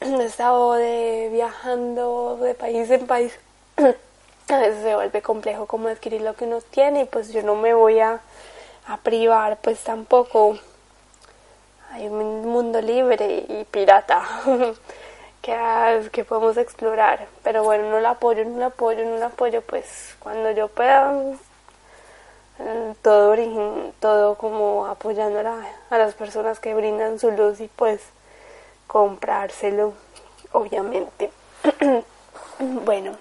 he 0.00 0.24
estado 0.24 0.74
de 0.74 1.28
viajando 1.30 2.38
de 2.40 2.54
país 2.54 2.90
en 2.90 3.06
país, 3.06 3.38
a 3.76 4.58
veces 4.58 4.82
se 4.82 4.94
vuelve 4.94 5.22
complejo 5.22 5.66
como 5.66 5.88
adquirir 5.88 6.22
lo 6.22 6.34
que 6.34 6.46
uno 6.46 6.60
tiene 6.62 7.02
y 7.02 7.04
pues 7.04 7.32
yo 7.32 7.42
no 7.42 7.54
me 7.54 7.74
voy 7.74 8.00
a, 8.00 8.20
privar 9.02 9.58
pues 9.58 9.84
tampoco. 9.84 10.58
Hay 11.92 12.06
un 12.08 12.46
mundo 12.46 12.80
libre 12.80 13.44
y 13.48 13.64
pirata 13.70 14.22
que, 15.42 16.08
que 16.12 16.24
podemos 16.24 16.56
explorar, 16.56 17.26
pero 17.42 17.62
bueno, 17.62 17.90
no 17.90 18.00
lo 18.00 18.08
apoyo, 18.08 18.44
no 18.44 18.58
lo 18.58 18.66
apoyo, 18.66 19.04
no 19.04 19.16
lo 19.18 19.26
apoyo, 19.26 19.62
pues 19.62 20.16
cuando 20.20 20.50
yo 20.52 20.68
pueda 20.68 21.12
todo 23.02 23.30
origen, 23.30 23.92
todo 24.00 24.34
como 24.36 24.86
apoyando 24.86 25.40
a, 25.40 25.64
a 25.90 25.98
las 25.98 26.14
personas 26.14 26.60
que 26.60 26.74
brindan 26.74 27.18
su 27.18 27.30
luz 27.30 27.60
y 27.60 27.68
pues 27.68 28.00
comprárselo, 28.90 29.94
obviamente. 30.50 31.30
bueno, 32.58 33.16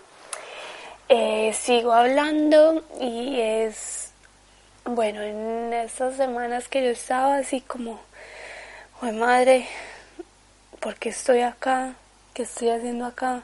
eh, 1.10 1.54
sigo 1.54 1.94
hablando 1.94 2.84
y 3.00 3.40
es, 3.40 4.10
bueno, 4.84 5.22
en 5.22 5.72
estas 5.72 6.16
semanas 6.16 6.68
que 6.70 6.84
yo 6.84 6.90
estaba 6.90 7.36
así 7.36 7.62
como, 7.62 8.00
oh 9.04 9.12
madre, 9.12 9.68
¿por 10.80 10.96
qué 10.96 11.10
estoy 11.10 11.42
acá? 11.42 11.94
¿Qué 12.34 12.42
estoy 12.42 12.70
haciendo 12.70 13.06
acá? 13.06 13.44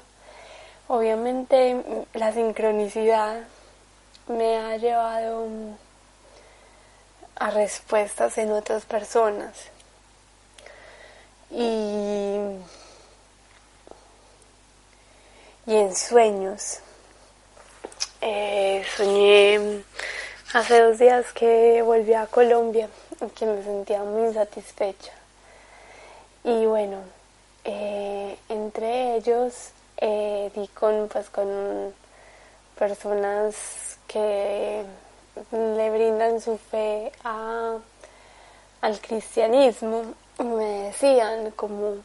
Obviamente 0.88 1.79
la 2.15 2.34
sincronicidad 2.34 3.44
me 4.27 4.58
ha 4.58 4.77
llevado 4.77 5.48
a 7.36 7.51
respuestas 7.51 8.39
en 8.39 8.51
otras 8.51 8.86
personas 8.86 9.75
y, 11.51 11.94
y 15.65 15.75
en 15.75 15.95
sueños. 15.95 16.79
Eh, 18.22 18.84
soñé 18.95 19.84
hace 20.53 20.81
dos 20.81 20.98
días 21.00 21.31
que 21.34 21.81
volví 21.81 22.13
a 22.13 22.27
Colombia 22.27 22.89
y 23.22 23.29
que 23.29 23.45
me 23.45 23.63
sentía 23.63 24.03
muy 24.03 24.27
insatisfecha. 24.27 25.13
Y 26.43 26.65
bueno, 26.65 27.00
eh, 27.63 28.38
entre 28.50 29.15
ellos 29.15 29.72
eh, 29.98 30.51
di 30.55 30.67
con, 30.69 31.08
pues, 31.08 31.30
con 31.30 31.93
personas 32.78 33.97
que 34.08 34.84
le 35.51 35.89
brindan 35.89 36.39
su 36.41 36.58
fe 36.58 37.12
a, 37.23 37.78
al 38.82 38.99
cristianismo 39.01 40.13
me 40.39 40.65
decían 40.84 41.51
como, 41.51 41.97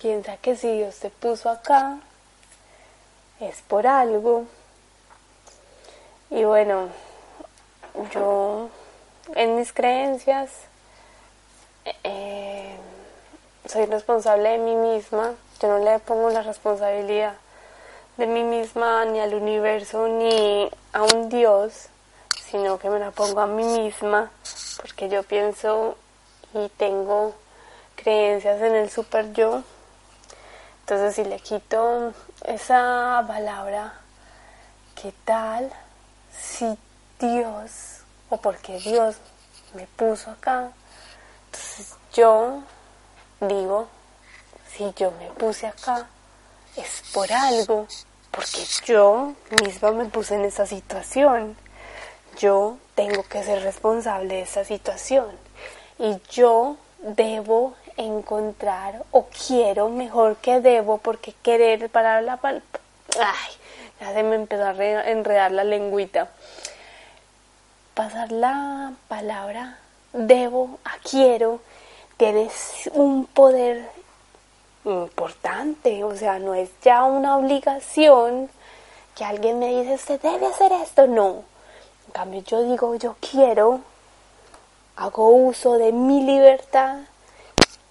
piensa 0.00 0.36
que 0.38 0.56
si 0.56 0.72
Dios 0.72 0.96
te 0.96 1.10
puso 1.10 1.50
acá, 1.50 1.98
es 3.40 3.62
por 3.62 3.86
algo. 3.86 4.44
Y 6.30 6.44
bueno, 6.44 6.88
yo 8.12 8.68
en 9.34 9.56
mis 9.56 9.72
creencias 9.72 10.50
eh, 12.04 12.76
soy 13.66 13.86
responsable 13.86 14.50
de 14.50 14.58
mí 14.58 14.74
misma, 14.74 15.34
yo 15.60 15.68
no 15.68 15.78
le 15.78 15.98
pongo 16.00 16.30
la 16.30 16.42
responsabilidad 16.42 17.34
de 18.16 18.26
mí 18.26 18.42
misma 18.42 19.04
ni 19.04 19.20
al 19.20 19.34
universo 19.34 20.08
ni 20.08 20.70
a 20.92 21.02
un 21.02 21.28
Dios, 21.28 21.88
sino 22.50 22.78
que 22.78 22.88
me 22.88 22.98
la 22.98 23.10
pongo 23.10 23.40
a 23.40 23.46
mí 23.46 23.62
misma 23.62 24.30
porque 24.80 25.08
yo 25.08 25.22
pienso 25.22 25.96
y 26.54 26.68
tengo 26.70 27.34
creencias 27.94 28.60
en 28.62 28.74
el 28.74 28.90
super 28.90 29.32
yo. 29.32 29.62
Entonces 30.80 31.16
si 31.16 31.24
le 31.24 31.38
quito 31.40 32.12
esa 32.46 33.24
palabra, 33.26 33.94
¿qué 34.94 35.12
tal 35.24 35.70
si 36.30 36.78
Dios, 37.18 38.02
o 38.30 38.36
porque 38.36 38.78
Dios 38.78 39.16
me 39.74 39.86
puso 39.86 40.30
acá? 40.30 40.70
Entonces 41.46 41.96
yo 42.14 42.62
digo, 43.40 43.88
si 44.72 44.92
yo 44.94 45.10
me 45.12 45.26
puse 45.30 45.66
acá, 45.66 46.06
es 46.76 47.02
por 47.12 47.32
algo, 47.32 47.88
porque 48.30 48.64
yo 48.84 49.34
misma 49.62 49.90
me 49.90 50.04
puse 50.04 50.36
en 50.36 50.44
esa 50.44 50.66
situación. 50.66 51.56
Yo 52.38 52.78
tengo 52.94 53.24
que 53.24 53.42
ser 53.42 53.62
responsable 53.62 54.34
de 54.34 54.42
esa 54.42 54.64
situación. 54.64 55.26
Y 55.98 56.20
yo 56.30 56.76
debo 57.00 57.74
encontrar 57.96 59.02
o 59.10 59.26
quiero 59.26 59.88
mejor 59.88 60.36
que 60.36 60.60
debo 60.60 60.98
porque 60.98 61.32
querer 61.42 61.88
para 61.90 62.20
la 62.20 62.38
ay 62.42 63.52
ya 64.00 64.12
se 64.12 64.22
me 64.22 64.36
empezó 64.36 64.64
a 64.64 65.10
enredar 65.10 65.52
la 65.52 65.64
lengüita. 65.64 66.28
Pasar 67.94 68.30
la 68.30 68.92
palabra 69.08 69.78
debo 70.12 70.78
a 70.84 70.98
quiero 70.98 71.60
tienes 72.16 72.90
un 72.92 73.26
poder 73.26 73.88
importante 74.84 76.04
o 76.04 76.14
sea 76.14 76.38
no 76.38 76.54
es 76.54 76.70
ya 76.82 77.04
una 77.04 77.36
obligación 77.36 78.50
que 79.14 79.24
alguien 79.24 79.58
me 79.58 79.68
dice 79.68 79.94
usted 79.94 80.20
debe 80.20 80.46
hacer 80.46 80.72
esto 80.72 81.06
no. 81.06 81.44
En 82.06 82.12
cambio 82.12 82.42
yo 82.42 82.62
digo 82.62 82.94
yo 82.96 83.16
quiero 83.20 83.80
hago 84.96 85.30
uso 85.30 85.78
de 85.78 85.92
mi 85.92 86.22
libertad 86.22 86.98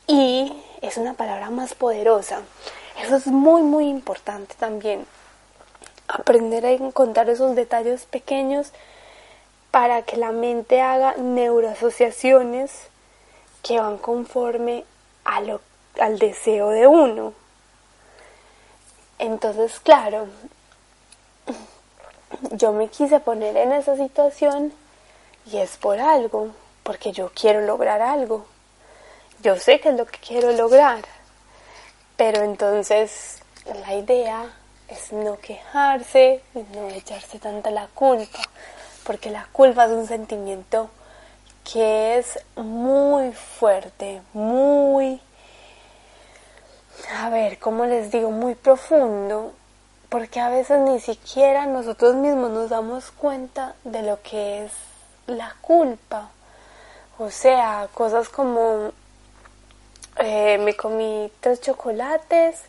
y 0.08 0.54
es 0.82 0.98
una 0.98 1.14
palabra 1.14 1.50
más 1.50 1.74
poderosa. 1.74 2.42
Eso 3.02 3.16
es 3.16 3.28
muy, 3.28 3.62
muy 3.62 3.88
importante 3.88 4.56
también. 4.58 5.06
Aprender 6.08 6.66
a 6.66 6.72
encontrar 6.72 7.30
esos 7.30 7.56
detalles 7.56 8.06
pequeños 8.06 8.72
para 9.72 10.04
que 10.04 10.18
la 10.18 10.32
mente 10.32 10.82
haga 10.82 11.16
neuroasociaciones 11.18 12.72
que 13.64 13.80
van 13.80 13.98
conforme 13.98 14.86
al 15.24 16.20
deseo 16.20 16.70
de 16.70 16.88
uno. 16.88 17.34
Entonces, 19.18 19.80
claro, 19.80 20.28
yo 22.52 22.74
me 22.74 22.90
quise 22.90 23.20
poner 23.20 23.58
en 23.58 23.72
esa 23.72 23.96
situación 23.96 24.72
y 25.52 25.58
es 25.58 25.78
por 25.78 26.00
algo, 26.00 26.50
porque 26.84 27.12
yo 27.12 27.32
quiero 27.34 27.62
lograr 27.62 28.02
algo 28.02 28.46
yo 29.42 29.58
sé 29.58 29.80
que 29.80 29.90
es 29.90 29.96
lo 29.96 30.06
que 30.06 30.20
quiero 30.20 30.52
lograr, 30.52 31.04
pero 32.18 32.44
entonces 32.44 33.40
la 33.86 33.94
idea 33.94 34.52
es 34.88 35.12
no 35.12 35.40
quejarse, 35.40 36.42
no 36.74 36.88
echarse 36.90 37.40
tanta 37.40 37.72
la 37.72 37.88
culpa, 37.88 38.40
porque 39.04 39.30
la 39.30 39.48
culpa 39.52 39.86
es 39.86 39.92
un 39.92 40.08
sentimiento 40.08 40.90
que 41.64 42.18
es 42.18 42.40
muy 42.56 43.32
fuerte, 43.34 44.22
muy, 44.34 45.20
a 47.18 47.30
ver, 47.30 47.58
¿cómo 47.60 47.86
les 47.86 48.12
digo? 48.12 48.30
Muy 48.30 48.56
profundo, 48.56 49.54
porque 50.10 50.40
a 50.40 50.50
veces 50.50 50.80
ni 50.80 51.00
siquiera 51.00 51.66
nosotros 51.66 52.16
mismos 52.16 52.52
nos 52.52 52.70
damos 52.70 53.12
cuenta 53.12 53.76
de 53.84 54.04
lo 54.04 54.22
que 54.22 54.66
es 54.66 54.72
la 55.28 55.56
culpa. 55.62 56.30
O 57.18 57.32
sea, 57.32 57.88
cosas 57.94 58.30
como 58.30 58.92
eh, 60.18 60.58
me 60.60 60.76
comí 60.76 61.32
tres 61.42 61.60
chocolates, 61.62 62.62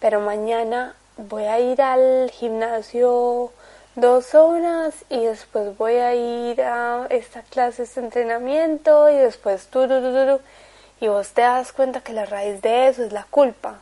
pero 0.00 0.20
mañana 0.20 0.96
voy 1.16 1.44
a 1.44 1.60
ir 1.60 1.80
al 1.80 2.30
gimnasio 2.30 3.52
dos 3.94 4.34
horas 4.34 4.94
y 5.08 5.24
después 5.24 5.76
voy 5.76 5.94
a 5.94 6.14
ir 6.14 6.60
a 6.62 7.06
esta 7.10 7.42
clase, 7.42 7.84
este 7.84 8.00
entrenamiento 8.00 9.08
y 9.10 9.16
después 9.16 9.66
tu, 9.66 9.80
Y 11.00 11.08
vos 11.08 11.28
te 11.30 11.42
das 11.42 11.72
cuenta 11.72 12.00
que 12.00 12.12
la 12.12 12.26
raíz 12.26 12.62
de 12.62 12.88
eso 12.88 13.04
es 13.04 13.12
la 13.12 13.24
culpa. 13.24 13.78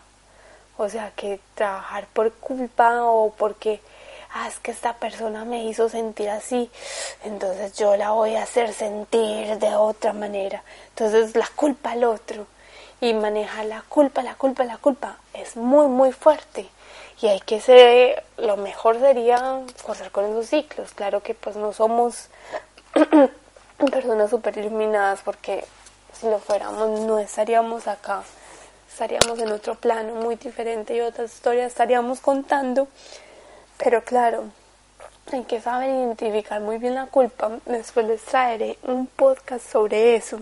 O 0.76 0.88
sea, 0.88 1.11
que 1.16 1.40
trabajar 1.55 2.07
por 2.12 2.33
culpa 2.33 3.05
o 3.05 3.31
porque, 3.31 3.81
ah, 4.35 4.46
es 4.48 4.59
que 4.59 4.70
esta 4.70 4.94
persona 4.94 5.44
me 5.46 5.64
hizo 5.64 5.88
sentir 5.88 6.29
así, 6.29 6.70
entonces 7.24 7.74
yo 7.79 7.96
la 7.96 8.11
voy 8.11 8.37
a 8.37 8.42
hacer 8.42 8.74
sentir 8.74 9.59
de 9.59 9.74
otra 9.74 10.12
manera. 10.12 10.62
Entonces 10.90 11.35
la 11.35 11.48
culpa 11.57 11.92
al 11.92 12.05
otro. 12.05 12.46
Y 13.00 13.12
manejar 13.14 13.66
la 13.66 13.82
culpa, 13.82 14.22
la 14.22 14.35
culpa, 14.35 14.64
la 14.64 14.78
culpa 14.78 15.18
es 15.35 15.56
muy, 15.56 15.87
muy 15.87 16.12
fuerte. 16.12 16.68
Y 17.20 17.28
hay 17.28 17.40
que 17.40 17.61
ser, 17.61 18.24
lo 18.37 18.56
mejor 18.56 18.98
sería 18.98 19.61
correr 19.82 20.11
con 20.11 20.24
esos 20.24 20.46
ciclos. 20.46 20.92
Claro 20.94 21.22
que 21.22 21.35
pues 21.35 21.56
no 21.56 21.72
somos 21.72 22.28
personas 23.90 24.30
super 24.30 24.56
iluminadas 24.56 25.20
porque 25.24 25.64
si 26.12 26.28
lo 26.28 26.38
fuéramos 26.38 27.00
no 27.00 27.18
estaríamos 27.18 27.87
acá, 27.88 28.22
estaríamos 28.90 29.38
en 29.38 29.52
otro 29.52 29.74
plano 29.74 30.14
muy 30.14 30.37
diferente 30.37 30.96
y 30.96 31.00
otra 31.00 31.24
historia 31.24 31.66
estaríamos 31.66 32.20
contando, 32.20 32.88
pero 33.76 34.02
claro, 34.02 34.44
hay 35.32 35.44
que 35.44 35.61
saber 35.61 35.90
identificar 35.90 36.61
muy 36.61 36.78
bien 36.78 36.94
la 36.94 37.06
culpa. 37.06 37.50
Después 37.66 38.06
les 38.06 38.22
traeré 38.22 38.78
un 38.85 39.06
podcast 39.06 39.70
sobre 39.70 40.16
eso, 40.16 40.40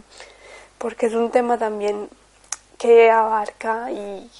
porque 0.78 1.06
es 1.06 1.14
un 1.14 1.30
tema 1.30 1.58
también 1.58 2.08
abarca 3.10 3.90
y 3.90 4.30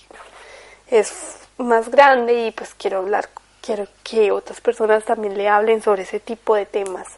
es 0.89 1.39
más 1.59 1.89
grande 1.89 2.47
y 2.47 2.51
pues 2.51 2.75
quiero 2.75 2.99
hablar, 2.99 3.29
quiero 3.63 3.87
que 4.03 4.33
otras 4.33 4.61
personas 4.61 5.05
también 5.05 5.37
le 5.37 5.49
hablen 5.49 5.83
sobre 5.83 6.03
ese 6.03 6.21
tipo 6.21 6.55
de 6.55 6.67
temas. 6.67 7.09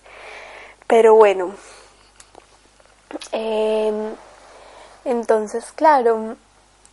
Pero 0.86 1.14
bueno, 1.14 1.54
em, 3.32 4.14
entonces 5.04 5.72
claro, 5.72 6.36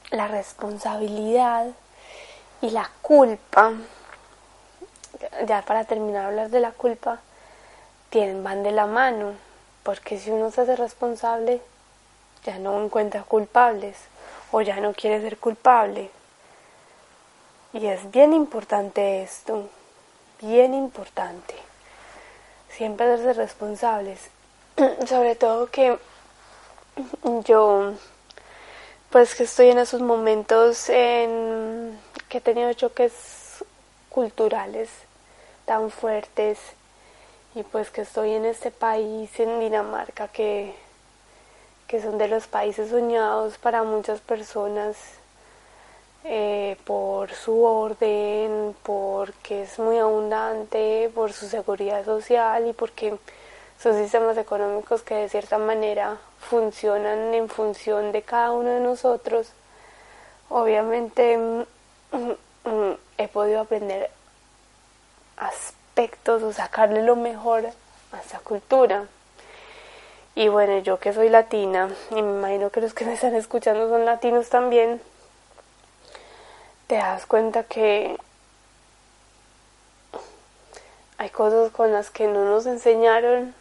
la 0.10 0.28
responsabilidad 0.28 1.68
y 2.62 2.72
la 2.72 2.90
culpa, 3.02 3.74
ya 5.46 5.62
para 5.62 5.86
terminar 5.86 6.26
hablar 6.26 6.50
de 6.50 6.60
la 6.60 6.72
culpa, 6.72 7.20
tienen, 8.10 8.44
van 8.44 8.64
de 8.64 8.72
la 8.72 8.88
mano, 8.88 9.34
porque 9.84 10.18
si 10.18 10.32
uno 10.32 10.50
se 10.50 10.62
hace 10.62 10.76
responsable, 10.76 11.62
ya 12.46 12.58
no 12.58 12.84
encuentra 12.84 13.24
culpables 13.24 13.98
o 14.54 14.62
ya 14.62 14.78
no 14.80 14.94
quiere 14.94 15.20
ser 15.20 15.38
culpable. 15.38 16.10
Y 17.74 17.86
es 17.88 18.10
bien 18.10 18.32
importante 18.32 19.22
esto, 19.22 19.68
bien 20.40 20.74
importante 20.74 21.56
siempre 22.76 23.18
ser 23.18 23.38
responsables. 23.38 24.30
Sobre 25.08 25.36
todo 25.36 25.70
que 25.70 25.98
yo, 27.46 27.94
pues 29.10 29.36
que 29.36 29.44
estoy 29.44 29.70
en 29.70 29.80
esos 29.80 30.02
momentos 30.02 30.90
en 30.90 32.00
que 32.30 32.40
he 32.40 32.42
tenido 32.42 32.74
choques 32.74 33.64
culturales 34.10 34.90
tan 35.66 35.92
fuertes 35.92 36.60
y 37.56 37.64
pues 37.64 37.90
que 37.92 38.02
estoy 38.02 38.34
en 38.34 38.46
este 38.46 38.72
país, 38.72 39.30
en 39.40 39.60
Dinamarca, 39.60 40.28
que, 40.28 40.74
que 41.94 42.02
son 42.02 42.18
de 42.18 42.28
los 42.28 42.48
países 42.48 42.90
soñados 42.90 43.60
para 43.60 43.84
muchas 43.84 44.20
personas 44.20 44.98
eh, 46.24 46.76
por 46.86 47.32
su 47.34 47.62
orden, 47.64 48.76
porque 48.82 49.62
es 49.62 49.78
muy 49.78 50.00
abundante, 50.00 51.12
por 51.14 51.34
su 51.34 51.48
seguridad 51.48 52.04
social 52.04 52.68
y 52.68 52.74
porque 52.74 53.16
sus 53.80 53.96
sistemas 53.96 54.40
económicos 54.40 55.04
que 55.04 55.14
de 55.14 55.30
cierta 55.30 55.60
manera 55.60 56.18
funcionan 56.40 57.32
en 57.32 57.48
función 57.48 58.12
de 58.12 58.24
cada 58.24 58.54
uno 58.54 58.72
de 58.72 58.80
nosotros, 58.80 59.50
obviamente 60.50 61.38
mm, 61.38 62.70
mm, 62.72 62.98
he 63.20 63.28
podido 63.28 63.62
aprender 63.62 64.10
aspectos 65.38 66.42
o 66.42 66.52
sacarle 66.54 67.04
lo 67.04 67.16
mejor 67.16 67.68
a 68.12 68.20
esta 68.20 68.40
cultura. 68.40 69.06
Y 70.36 70.48
bueno, 70.48 70.80
yo 70.80 71.00
que 71.00 71.14
soy 71.14 71.30
latina, 71.30 71.90
y 72.10 72.16
me 72.16 72.32
imagino 72.32 72.70
que 72.72 72.82
los 72.82 72.94
que 72.94 73.06
me 73.06 73.14
están 73.14 73.36
escuchando 73.36 73.88
son 73.90 74.06
latinos 74.06 74.50
también, 74.50 75.00
te 76.88 76.96
das 76.96 77.26
cuenta 77.26 77.64
que 77.64 78.18
hay 81.18 81.30
cosas 81.30 81.72
con 81.72 81.92
las 81.92 82.10
que 82.10 82.28
no 82.28 82.46
nos 82.46 82.66
enseñaron 82.66 83.54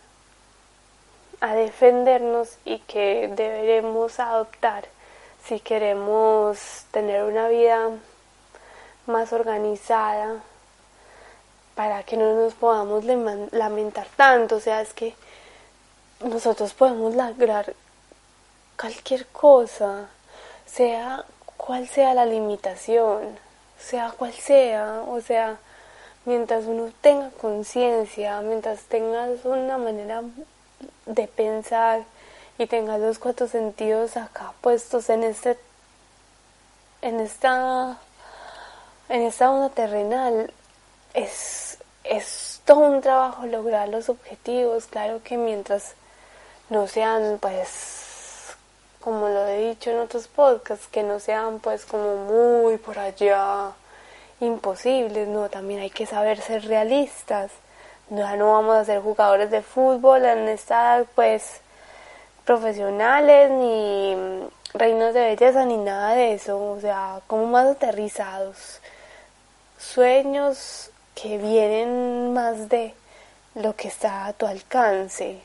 a 1.41 1.55
defendernos 1.55 2.57
y 2.65 2.79
que 2.79 3.31
deberemos 3.37 4.19
adoptar 4.19 4.85
si 5.45 5.61
queremos 5.61 6.85
tener 6.91 7.25
una 7.25 7.49
vida 7.49 7.91
más 9.07 9.33
organizada 9.33 10.43
para 11.75 12.03
que 12.05 12.17
no 12.17 12.35
nos 12.35 12.55
podamos 12.55 13.05
lamentar 13.05 14.07
tanto. 14.17 14.57
O 14.57 14.61
sea, 14.61 14.81
es 14.81 14.95
que 14.95 15.15
nosotros 16.25 16.75
podemos 16.75 17.15
lograr 17.15 17.75
cualquier 18.79 19.27
cosa, 19.27 20.09
sea 20.67 21.25
cual 21.57 21.89
sea 21.89 22.15
la 22.15 22.27
limitación, 22.27 23.39
sea 23.79 24.11
cual 24.11 24.33
sea, 24.33 25.03
o 25.07 25.21
sea, 25.21 25.59
mientras 26.25 26.65
uno 26.65 26.91
tenga 27.01 27.31
conciencia, 27.31 28.41
mientras 28.41 28.81
tengas 28.83 29.45
una 29.45 29.79
manera 29.79 30.23
de 31.07 31.29
pensar 31.29 32.05
y 32.59 32.67
tengas 32.67 33.01
los 33.01 33.19
cuatro 33.19 33.49
sentidos 33.49 34.17
acá 34.17 34.53
puestos 34.61 35.09
en 35.11 35.25
este 35.25 35.59
en 37.01 37.21
esta 37.21 37.99
en 39.09 39.23
esta 39.23 39.51
onda 39.51 39.69
terrenal 39.71 40.53
es 41.15 41.79
es 42.05 42.61
todo 42.65 42.81
un 42.81 43.01
trabajo 43.01 43.47
lograr 43.47 43.89
los 43.89 44.09
objetivos. 44.09 44.87
Claro 44.87 45.23
que 45.23 45.37
mientras 45.37 45.95
no 46.71 46.87
sean 46.87 47.39
pues 47.41 48.03
como 49.01 49.29
lo 49.29 49.47
he 49.47 49.69
dicho 49.71 49.91
en 49.91 49.99
otros 49.99 50.29
podcasts, 50.29 50.87
que 50.87 51.03
no 51.03 51.19
sean 51.19 51.59
pues 51.59 51.85
como 51.85 52.17
muy 52.17 52.79
por 52.79 52.99
allá 52.99 53.73
imposibles, 54.41 55.29
no, 55.29 55.49
también 55.49 55.81
hay 55.81 55.91
que 55.91 56.07
saber 56.07 56.41
ser 56.41 56.65
realistas. 56.67 57.51
Ya 58.11 58.37
no 58.37 58.53
vamos 58.53 58.77
a 58.77 58.85
ser 58.85 59.01
jugadores 59.01 59.51
de 59.51 59.63
fútbol 59.63 60.25
en 60.25 60.49
esta 60.49 61.05
pues 61.15 61.61
profesionales 62.45 63.51
ni 63.51 64.17
reinos 64.75 65.15
de 65.15 65.21
belleza 65.21 65.65
ni 65.65 65.77
nada 65.77 66.15
de 66.15 66.35
eso, 66.35 66.73
o 66.73 66.81
sea, 66.81 67.21
como 67.27 67.47
más 67.47 67.67
aterrizados. 67.67 68.81
Sueños 69.79 70.91
que 71.15 71.39
vienen 71.39 72.33
más 72.33 72.69
de 72.69 72.95
lo 73.55 73.75
que 73.75 73.89
está 73.89 74.27
a 74.27 74.33
tu 74.33 74.47
alcance, 74.47 75.41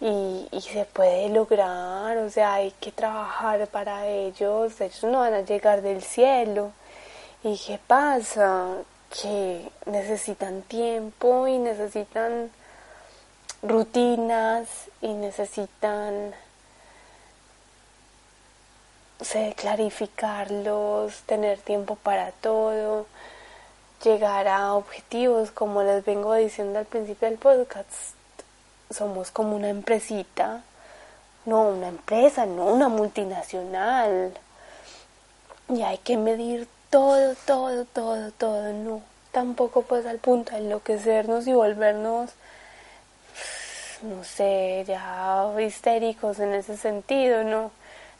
y, 0.00 0.48
y, 0.50 0.60
se 0.62 0.84
puede 0.86 1.28
lograr, 1.28 2.16
o 2.18 2.30
sea, 2.30 2.54
hay 2.54 2.70
que 2.80 2.92
trabajar 2.92 3.66
para 3.68 4.06
ellos, 4.06 4.80
ellos 4.80 5.04
no 5.04 5.20
van 5.20 5.34
a 5.34 5.42
llegar 5.42 5.82
del 5.82 6.02
cielo. 6.02 6.72
¿Y 7.44 7.58
qué 7.58 7.78
pasa? 7.86 8.76
Que 9.22 9.70
necesitan 9.86 10.62
tiempo 10.62 11.48
y 11.48 11.58
necesitan 11.58 12.50
rutinas 13.62 14.68
y 15.02 15.08
necesitan 15.08 16.34
sé, 19.20 19.54
clarificarlos, 19.56 21.20
tener 21.22 21.58
tiempo 21.58 21.96
para 21.96 22.32
todo, 22.32 23.06
llegar 24.02 24.48
a 24.48 24.74
objetivos, 24.74 25.50
como 25.50 25.82
les 25.82 26.04
vengo 26.04 26.34
diciendo 26.34 26.78
al 26.78 26.86
principio 26.86 27.28
del 27.28 27.38
podcast 27.38 28.19
somos 28.90 29.30
como 29.30 29.56
una 29.56 29.68
empresita, 29.68 30.62
no 31.46 31.62
una 31.62 31.88
empresa, 31.88 32.46
no 32.46 32.66
una 32.66 32.88
multinacional. 32.88 34.32
Y 35.68 35.82
hay 35.82 35.98
que 35.98 36.16
medir 36.16 36.68
todo, 36.90 37.34
todo, 37.46 37.84
todo, 37.84 38.32
todo, 38.32 38.72
no. 38.72 39.02
Tampoco 39.32 39.82
pues 39.82 40.06
al 40.06 40.18
punto 40.18 40.52
de 40.52 40.58
enloquecernos 40.58 41.46
y 41.46 41.52
volvernos, 41.52 42.30
no 44.02 44.24
sé, 44.24 44.84
ya 44.86 45.52
histéricos 45.60 46.40
en 46.40 46.54
ese 46.54 46.76
sentido, 46.76 47.44
¿no? 47.44 47.70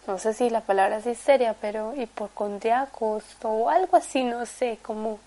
No 0.06 0.18
sé 0.18 0.34
si 0.34 0.50
la 0.50 0.60
palabra 0.60 0.98
es 0.98 1.06
histeria, 1.06 1.56
pero 1.60 1.94
hipocondriacos 1.96 3.24
o 3.42 3.68
algo 3.68 3.96
así, 3.96 4.22
no 4.24 4.46
sé, 4.46 4.78
como 4.82 5.18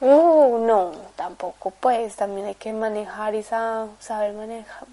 Uh, 0.00 0.58
no, 0.64 0.92
tampoco 1.16 1.72
pues, 1.72 2.14
también 2.14 2.46
hay 2.46 2.54
que 2.54 2.72
manejar 2.72 3.34
y 3.34 3.42
saber 3.42 4.32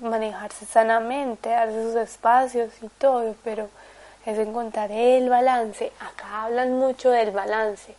manejarse 0.02 0.66
sanamente, 0.66 1.50
darse 1.50 1.84
sus 1.84 1.96
espacios 1.96 2.72
y 2.82 2.90
todo, 2.90 3.36
pero 3.44 3.70
es 4.26 4.40
encontrar 4.40 4.92
el 4.92 5.30
balance. 5.30 5.92
Acá 6.00 6.46
hablan 6.46 6.74
mucho 6.80 7.12
del 7.12 7.30
balance. 7.30 7.96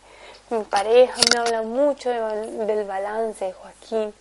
Mi 0.49 0.63
pareja 0.63 1.15
me 1.33 1.39
habla 1.39 1.61
mucho 1.61 2.09
del 2.09 2.85
balance, 2.85 3.53
Joaquín. 3.53 4.13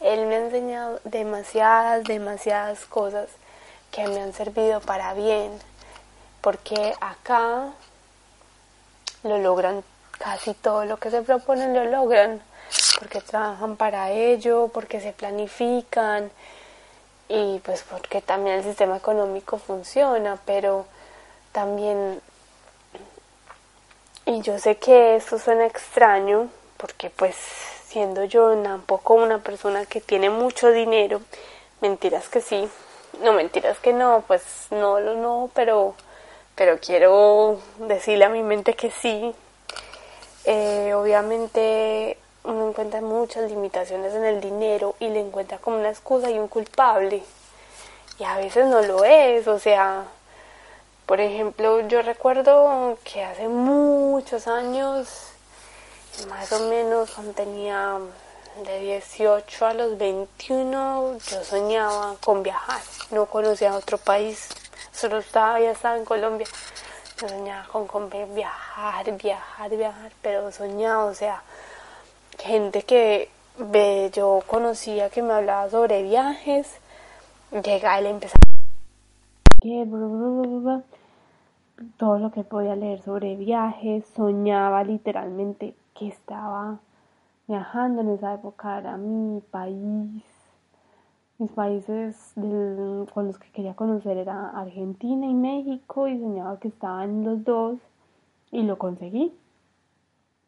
Él 0.00 0.26
me 0.26 0.36
ha 0.36 0.46
enseñado 0.46 1.00
demasiadas, 1.04 2.04
demasiadas 2.04 2.86
cosas, 2.86 3.28
que 3.90 4.08
me 4.08 4.22
han 4.22 4.32
servido 4.32 4.80
para 4.80 5.12
bien, 5.12 5.52
porque 6.40 6.94
acá 6.98 7.72
lo 9.22 9.36
logran 9.36 9.84
casi 10.22 10.54
todo 10.54 10.84
lo 10.84 10.98
que 10.98 11.10
se 11.10 11.22
proponen 11.22 11.74
lo 11.74 11.84
logran 11.84 12.40
porque 12.98 13.20
trabajan 13.20 13.76
para 13.76 14.12
ello, 14.12 14.70
porque 14.72 15.00
se 15.00 15.12
planifican 15.12 16.30
y 17.28 17.58
pues 17.64 17.84
porque 17.90 18.20
también 18.20 18.56
el 18.56 18.62
sistema 18.62 18.96
económico 18.96 19.58
funciona, 19.58 20.38
pero 20.46 20.86
también 21.50 22.20
y 24.24 24.40
yo 24.42 24.58
sé 24.60 24.76
que 24.76 25.16
esto 25.16 25.38
suena 25.38 25.66
extraño 25.66 26.48
porque 26.76 27.10
pues 27.10 27.34
siendo 27.88 28.24
yo 28.24 28.56
tampoco 28.62 29.14
una 29.14 29.38
persona 29.38 29.86
que 29.86 30.00
tiene 30.00 30.30
mucho 30.30 30.70
dinero, 30.70 31.20
mentiras 31.80 32.28
que 32.28 32.40
sí, 32.40 32.68
no 33.22 33.32
mentiras 33.32 33.78
que 33.80 33.92
no, 33.92 34.22
pues 34.28 34.42
no 34.70 35.00
lo 35.00 35.16
no, 35.16 35.50
pero 35.54 35.96
pero 36.54 36.78
quiero 36.78 37.58
decirle 37.78 38.24
a 38.26 38.28
mi 38.28 38.42
mente 38.42 38.74
que 38.74 38.90
sí. 38.90 39.34
Eh, 40.44 40.92
obviamente 40.94 42.18
uno 42.44 42.70
encuentra 42.70 43.00
muchas 43.00 43.48
limitaciones 43.50 44.14
en 44.14 44.24
el 44.24 44.40
dinero 44.40 44.96
y 44.98 45.08
le 45.08 45.20
encuentra 45.20 45.58
como 45.58 45.78
una 45.78 45.90
excusa 45.90 46.30
y 46.30 46.38
un 46.38 46.48
culpable. 46.48 47.22
Y 48.18 48.24
a 48.24 48.36
veces 48.36 48.66
no 48.66 48.82
lo 48.82 49.04
es, 49.04 49.46
o 49.46 49.58
sea, 49.58 50.04
por 51.06 51.20
ejemplo, 51.20 51.80
yo 51.88 52.02
recuerdo 52.02 52.98
que 53.04 53.22
hace 53.24 53.48
muchos 53.48 54.46
años, 54.46 55.08
más 56.28 56.52
o 56.52 56.68
menos 56.68 57.10
cuando 57.10 57.32
tenía 57.32 57.98
de 58.64 58.80
18 58.80 59.66
a 59.66 59.74
los 59.74 59.98
21, 59.98 61.18
yo 61.18 61.44
soñaba 61.44 62.16
con 62.22 62.42
viajar, 62.42 62.80
no 63.10 63.26
conocía 63.26 63.74
otro 63.74 63.98
país, 63.98 64.48
solo 64.92 65.18
estaba, 65.18 65.58
ya 65.58 65.70
estaba 65.72 65.96
en 65.96 66.04
Colombia, 66.04 66.46
yo 67.22 67.28
soñaba 67.28 67.64
con, 67.68 67.86
con 67.86 68.10
viajar, 68.10 69.16
viajar, 69.16 69.70
viajar, 69.70 70.12
pero 70.22 70.50
soñaba, 70.50 71.04
o 71.04 71.14
sea, 71.14 71.42
gente 72.38 72.82
que 72.82 73.28
ve, 73.58 74.10
yo 74.12 74.42
conocía 74.46 75.08
que 75.08 75.22
me 75.22 75.32
hablaba 75.32 75.70
sobre 75.70 76.02
viajes, 76.02 76.80
llega 77.64 78.00
le 78.00 78.10
empezaba 78.10 78.42
todo 81.96 82.18
lo 82.18 82.32
que 82.32 82.42
podía 82.42 82.74
leer 82.74 83.02
sobre 83.02 83.36
viajes, 83.36 84.04
soñaba 84.16 84.82
literalmente 84.82 85.74
que 85.94 86.08
estaba 86.08 86.80
viajando 87.46 88.02
en 88.02 88.10
esa 88.10 88.34
época, 88.34 88.78
era 88.78 88.96
mi 88.96 89.40
país, 89.40 90.22
mis 91.38 91.50
países 91.50 92.32
con 92.34 93.26
los 93.26 93.38
que 93.38 93.50
quería 93.50 93.74
conocer 93.74 94.16
era 94.16 94.50
Argentina 94.50 95.26
y 95.26 95.34
México 95.34 96.08
y 96.08 96.18
soñaba 96.18 96.58
que 96.60 96.68
estaban 96.68 97.24
los 97.24 97.44
dos 97.44 97.78
y 98.50 98.62
lo 98.62 98.78
conseguí. 98.78 99.32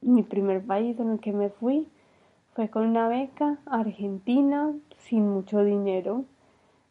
Mi 0.01 0.23
primer 0.23 0.64
país 0.64 0.99
en 1.01 1.12
el 1.12 1.20
que 1.20 1.33
me 1.33 1.49
fui 1.49 1.88
fue 2.55 2.68
con 2.68 2.87
una 2.87 3.09
beca 3.09 3.59
a 3.66 3.81
Argentina 3.81 4.73
sin 4.99 5.29
mucho 5.29 5.64
dinero, 5.64 6.25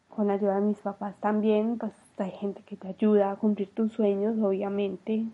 con 0.10 0.30
ayuda 0.30 0.56
de 0.56 0.68
mis 0.68 0.78
papás 0.80 1.16
también, 1.20 1.78
pues 1.78 1.94
hay 2.18 2.32
gente 2.32 2.62
que 2.64 2.76
te 2.76 2.88
ayuda 2.90 3.32
a 3.32 3.36
cumplir 3.36 3.74
tus 3.74 3.94
sueños, 3.94 4.38
obviamente. 4.42 5.26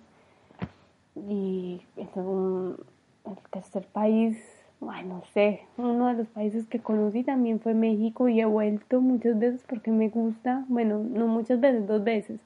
Y 1.15 1.81
es 1.97 2.07
un, 2.15 2.77
el 3.25 3.37
tercer 3.51 3.85
país, 3.87 4.37
bueno, 4.79 5.15
no 5.15 5.23
sé, 5.33 5.61
uno 5.77 6.07
de 6.07 6.13
los 6.13 6.27
países 6.27 6.65
que 6.67 6.79
conocí 6.79 7.23
también 7.23 7.59
fue 7.59 7.73
México 7.73 8.29
y 8.29 8.39
he 8.39 8.45
vuelto 8.45 9.01
muchas 9.01 9.37
veces 9.37 9.63
porque 9.67 9.91
me 9.91 10.09
gusta, 10.09 10.65
bueno, 10.69 10.99
no 10.99 11.27
muchas 11.27 11.59
veces, 11.59 11.85
dos 11.85 12.03
veces, 12.03 12.39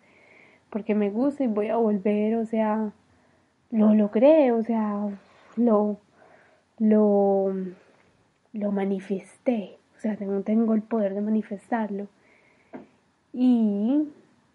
porque 0.70 0.96
me 0.96 1.12
gusta 1.12 1.44
y 1.44 1.48
voy 1.48 1.68
a 1.68 1.78
volver, 1.78 2.36
o 2.36 2.46
sea, 2.46 2.92
lo 3.70 3.94
logré, 3.94 4.52
o 4.52 4.64
sea, 4.64 5.10
lo, 5.56 5.98
lo, 6.80 7.54
lo 8.54 8.72
manifesté, 8.72 9.78
o 9.96 10.00
sea, 10.00 10.16
tengo, 10.16 10.42
tengo 10.42 10.74
el 10.74 10.82
poder 10.82 11.14
de 11.14 11.22
manifestarlo. 11.22 12.08
Y 13.32 14.08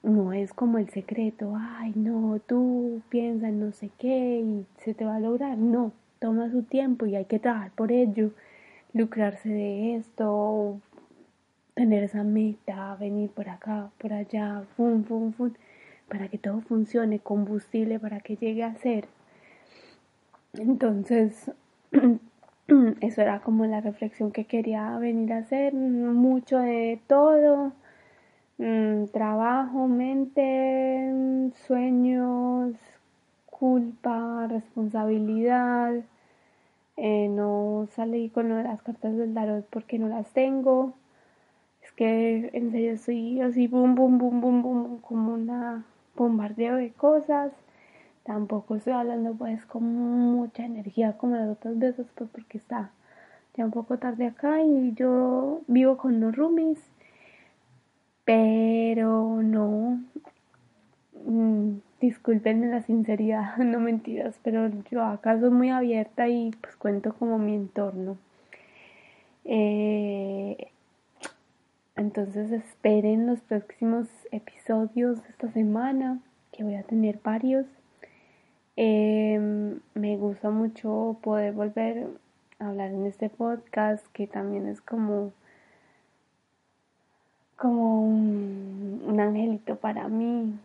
no 0.02 0.32
es 0.32 0.52
como 0.52 0.78
el 0.78 0.88
secreto, 0.90 1.54
ay, 1.56 1.92
no, 1.94 2.40
tú 2.46 3.02
piensas 3.08 3.52
no 3.52 3.72
sé 3.72 3.90
qué 3.98 4.40
y 4.40 4.66
se 4.82 4.94
te 4.94 5.04
va 5.04 5.16
a 5.16 5.20
lograr. 5.20 5.58
No, 5.58 5.92
toma 6.18 6.50
su 6.50 6.62
tiempo 6.62 7.06
y 7.06 7.16
hay 7.16 7.24
que 7.26 7.38
trabajar 7.38 7.70
por 7.72 7.92
ello, 7.92 8.30
lucrarse 8.92 9.48
de 9.48 9.96
esto, 9.96 10.80
tener 11.74 12.02
esa 12.04 12.24
meta, 12.24 12.96
venir 12.96 13.30
por 13.30 13.48
acá, 13.48 13.90
por 13.98 14.12
allá, 14.12 14.64
fum, 14.76 15.04
fum, 15.04 15.32
fum, 15.32 15.52
para 16.08 16.28
que 16.28 16.38
todo 16.38 16.60
funcione, 16.62 17.20
combustible 17.20 18.00
para 18.00 18.20
que 18.20 18.36
llegue 18.36 18.64
a 18.64 18.74
ser. 18.76 19.06
Entonces, 20.54 21.52
eso 23.00 23.22
era 23.22 23.40
como 23.40 23.64
la 23.66 23.80
reflexión 23.80 24.32
que 24.32 24.44
quería 24.44 24.98
venir 24.98 25.32
a 25.32 25.38
hacer, 25.38 25.74
mucho 25.74 26.58
de 26.58 27.00
todo, 27.06 27.72
mm, 28.58 29.04
trabajo, 29.12 29.86
mente, 29.86 31.52
sueños, 31.66 32.74
culpa, 33.58 34.46
responsabilidad. 34.48 35.94
Eh, 36.96 37.28
no 37.28 37.88
salí 37.94 38.30
con 38.30 38.48
las 38.50 38.82
cartas 38.82 39.16
del 39.16 39.34
tarot 39.34 39.66
porque 39.70 39.98
no 39.98 40.08
las 40.08 40.32
tengo. 40.32 40.94
Es 41.82 41.92
que 41.92 42.50
en 42.52 42.70
serio 42.72 42.92
estoy 42.92 43.40
así, 43.40 43.66
boom, 43.68 43.94
boom, 43.94 44.18
boom, 44.18 44.40
boom, 44.40 44.62
boom, 44.62 44.98
como 45.00 45.34
una 45.34 45.84
bombardeo 46.16 46.76
de 46.76 46.92
cosas 46.92 47.52
tampoco 48.28 48.74
estoy 48.74 48.92
hablando 48.92 49.34
pues 49.34 49.64
con 49.64 49.84
mucha 49.84 50.64
energía 50.64 51.16
como 51.16 51.36
las 51.36 51.48
otras 51.48 51.78
veces 51.78 52.06
pues 52.14 52.28
porque 52.30 52.58
está 52.58 52.90
ya 53.56 53.64
un 53.64 53.70
poco 53.70 53.98
tarde 53.98 54.26
acá 54.26 54.62
y 54.62 54.92
yo 54.94 55.62
vivo 55.66 55.96
con 55.96 56.20
los 56.20 56.36
roomies 56.36 56.78
pero 58.24 59.42
no 59.42 60.00
mm, 61.24 61.78
disculpenme 62.00 62.68
la 62.68 62.82
sinceridad 62.82 63.56
no 63.58 63.80
mentiras 63.80 64.38
pero 64.42 64.70
yo 64.90 65.02
acá 65.04 65.38
soy 65.38 65.50
muy 65.50 65.70
abierta 65.70 66.28
y 66.28 66.52
pues 66.60 66.76
cuento 66.76 67.14
como 67.14 67.38
mi 67.38 67.54
entorno. 67.54 68.16
Eh, 69.44 70.68
entonces 71.96 72.52
esperen 72.52 73.26
los 73.26 73.40
próximos 73.40 74.06
episodios 74.30 75.22
de 75.22 75.28
esta 75.30 75.50
semana 75.52 76.20
que 76.52 76.64
voy 76.64 76.76
a 76.76 76.82
tener 76.82 77.18
varios. 77.24 77.66
Em, 78.76 79.80
me 79.94 80.16
gusta 80.16 80.50
mucho 80.50 81.18
poder 81.22 81.52
volver 81.52 82.06
a 82.60 82.68
hablar 82.68 82.90
en 82.90 83.06
este 83.06 83.28
podcast 83.28 84.06
que 84.12 84.26
también 84.26 84.68
es 84.68 84.80
como 84.80 85.32
como 87.56 88.02
un, 88.04 89.18
angelito 89.18 89.74
para 89.76 90.06
mí 90.08 90.56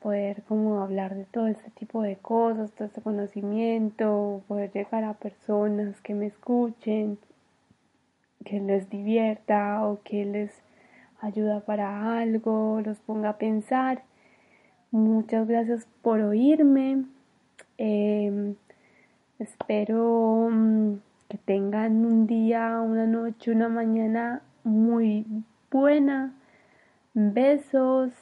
poder 0.00 0.42
como 0.48 0.80
hablar 0.80 1.14
de 1.14 1.24
todo 1.24 1.46
este 1.46 1.70
tipo 1.70 2.02
de 2.02 2.16
cosas, 2.16 2.70
todo 2.72 2.86
este 2.88 3.00
conocimiento, 3.00 4.42
poder 4.48 4.72
llegar 4.72 5.04
a 5.04 5.14
personas 5.14 6.00
que 6.00 6.14
me 6.14 6.26
escuchen, 6.26 7.18
que 8.44 8.60
les 8.60 8.88
divierta 8.88 9.86
o 9.86 10.00
que 10.02 10.24
les 10.24 10.52
ayuda 11.20 11.60
para 11.60 12.18
algo, 12.18 12.80
los 12.84 12.98
ponga 13.00 13.30
a 13.30 13.38
pensar. 13.38 14.02
Muchas 14.90 15.46
gracias 15.46 15.86
por 16.02 16.20
oírme. 16.20 17.04
Em, 17.78 18.54
espero 19.38 20.48
mm, 20.50 20.94
que 21.28 21.38
tengan 21.38 22.04
un 22.04 22.26
día, 22.26 22.80
una 22.80 23.06
noche, 23.06 23.52
una 23.52 23.68
mañana 23.68 24.42
muy 24.64 25.26
buena. 25.70 26.34
Besos 27.14 28.12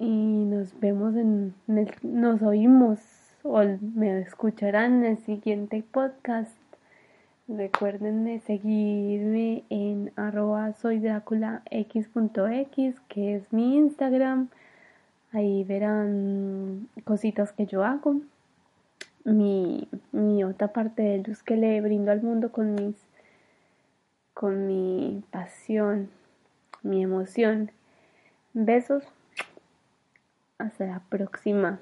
y 0.00 0.44
nos 0.44 0.78
vemos 0.78 1.16
en, 1.16 1.54
nos 2.02 2.42
oímos 2.42 3.00
o 3.42 3.62
me 3.80 4.20
escucharán 4.20 5.04
en 5.04 5.12
el 5.12 5.18
siguiente 5.18 5.82
podcast. 5.90 6.56
Recuerden 7.48 8.40
seguirme 8.42 9.64
en 9.70 10.12
arroba 10.16 10.72
que 13.08 13.34
es 13.34 13.52
mi 13.52 13.76
Instagram. 13.76 14.48
Ahí 15.32 15.64
verán 15.64 16.88
cositas 17.04 17.52
que 17.52 17.66
yo 17.66 17.84
hago 17.84 18.20
mi, 19.24 19.88
mi 20.12 20.44
otra 20.44 20.68
parte 20.68 21.02
de 21.02 21.18
luz 21.18 21.42
que 21.42 21.56
le 21.56 21.80
brindo 21.80 22.12
al 22.12 22.22
mundo 22.22 22.52
con 22.52 22.74
mis 22.74 22.94
con 24.32 24.68
mi 24.68 25.24
pasión, 25.32 26.10
mi 26.82 27.02
emoción. 27.02 27.72
Besos. 28.54 29.02
Hasta 30.58 30.86
la 30.86 31.00
próxima. 31.08 31.80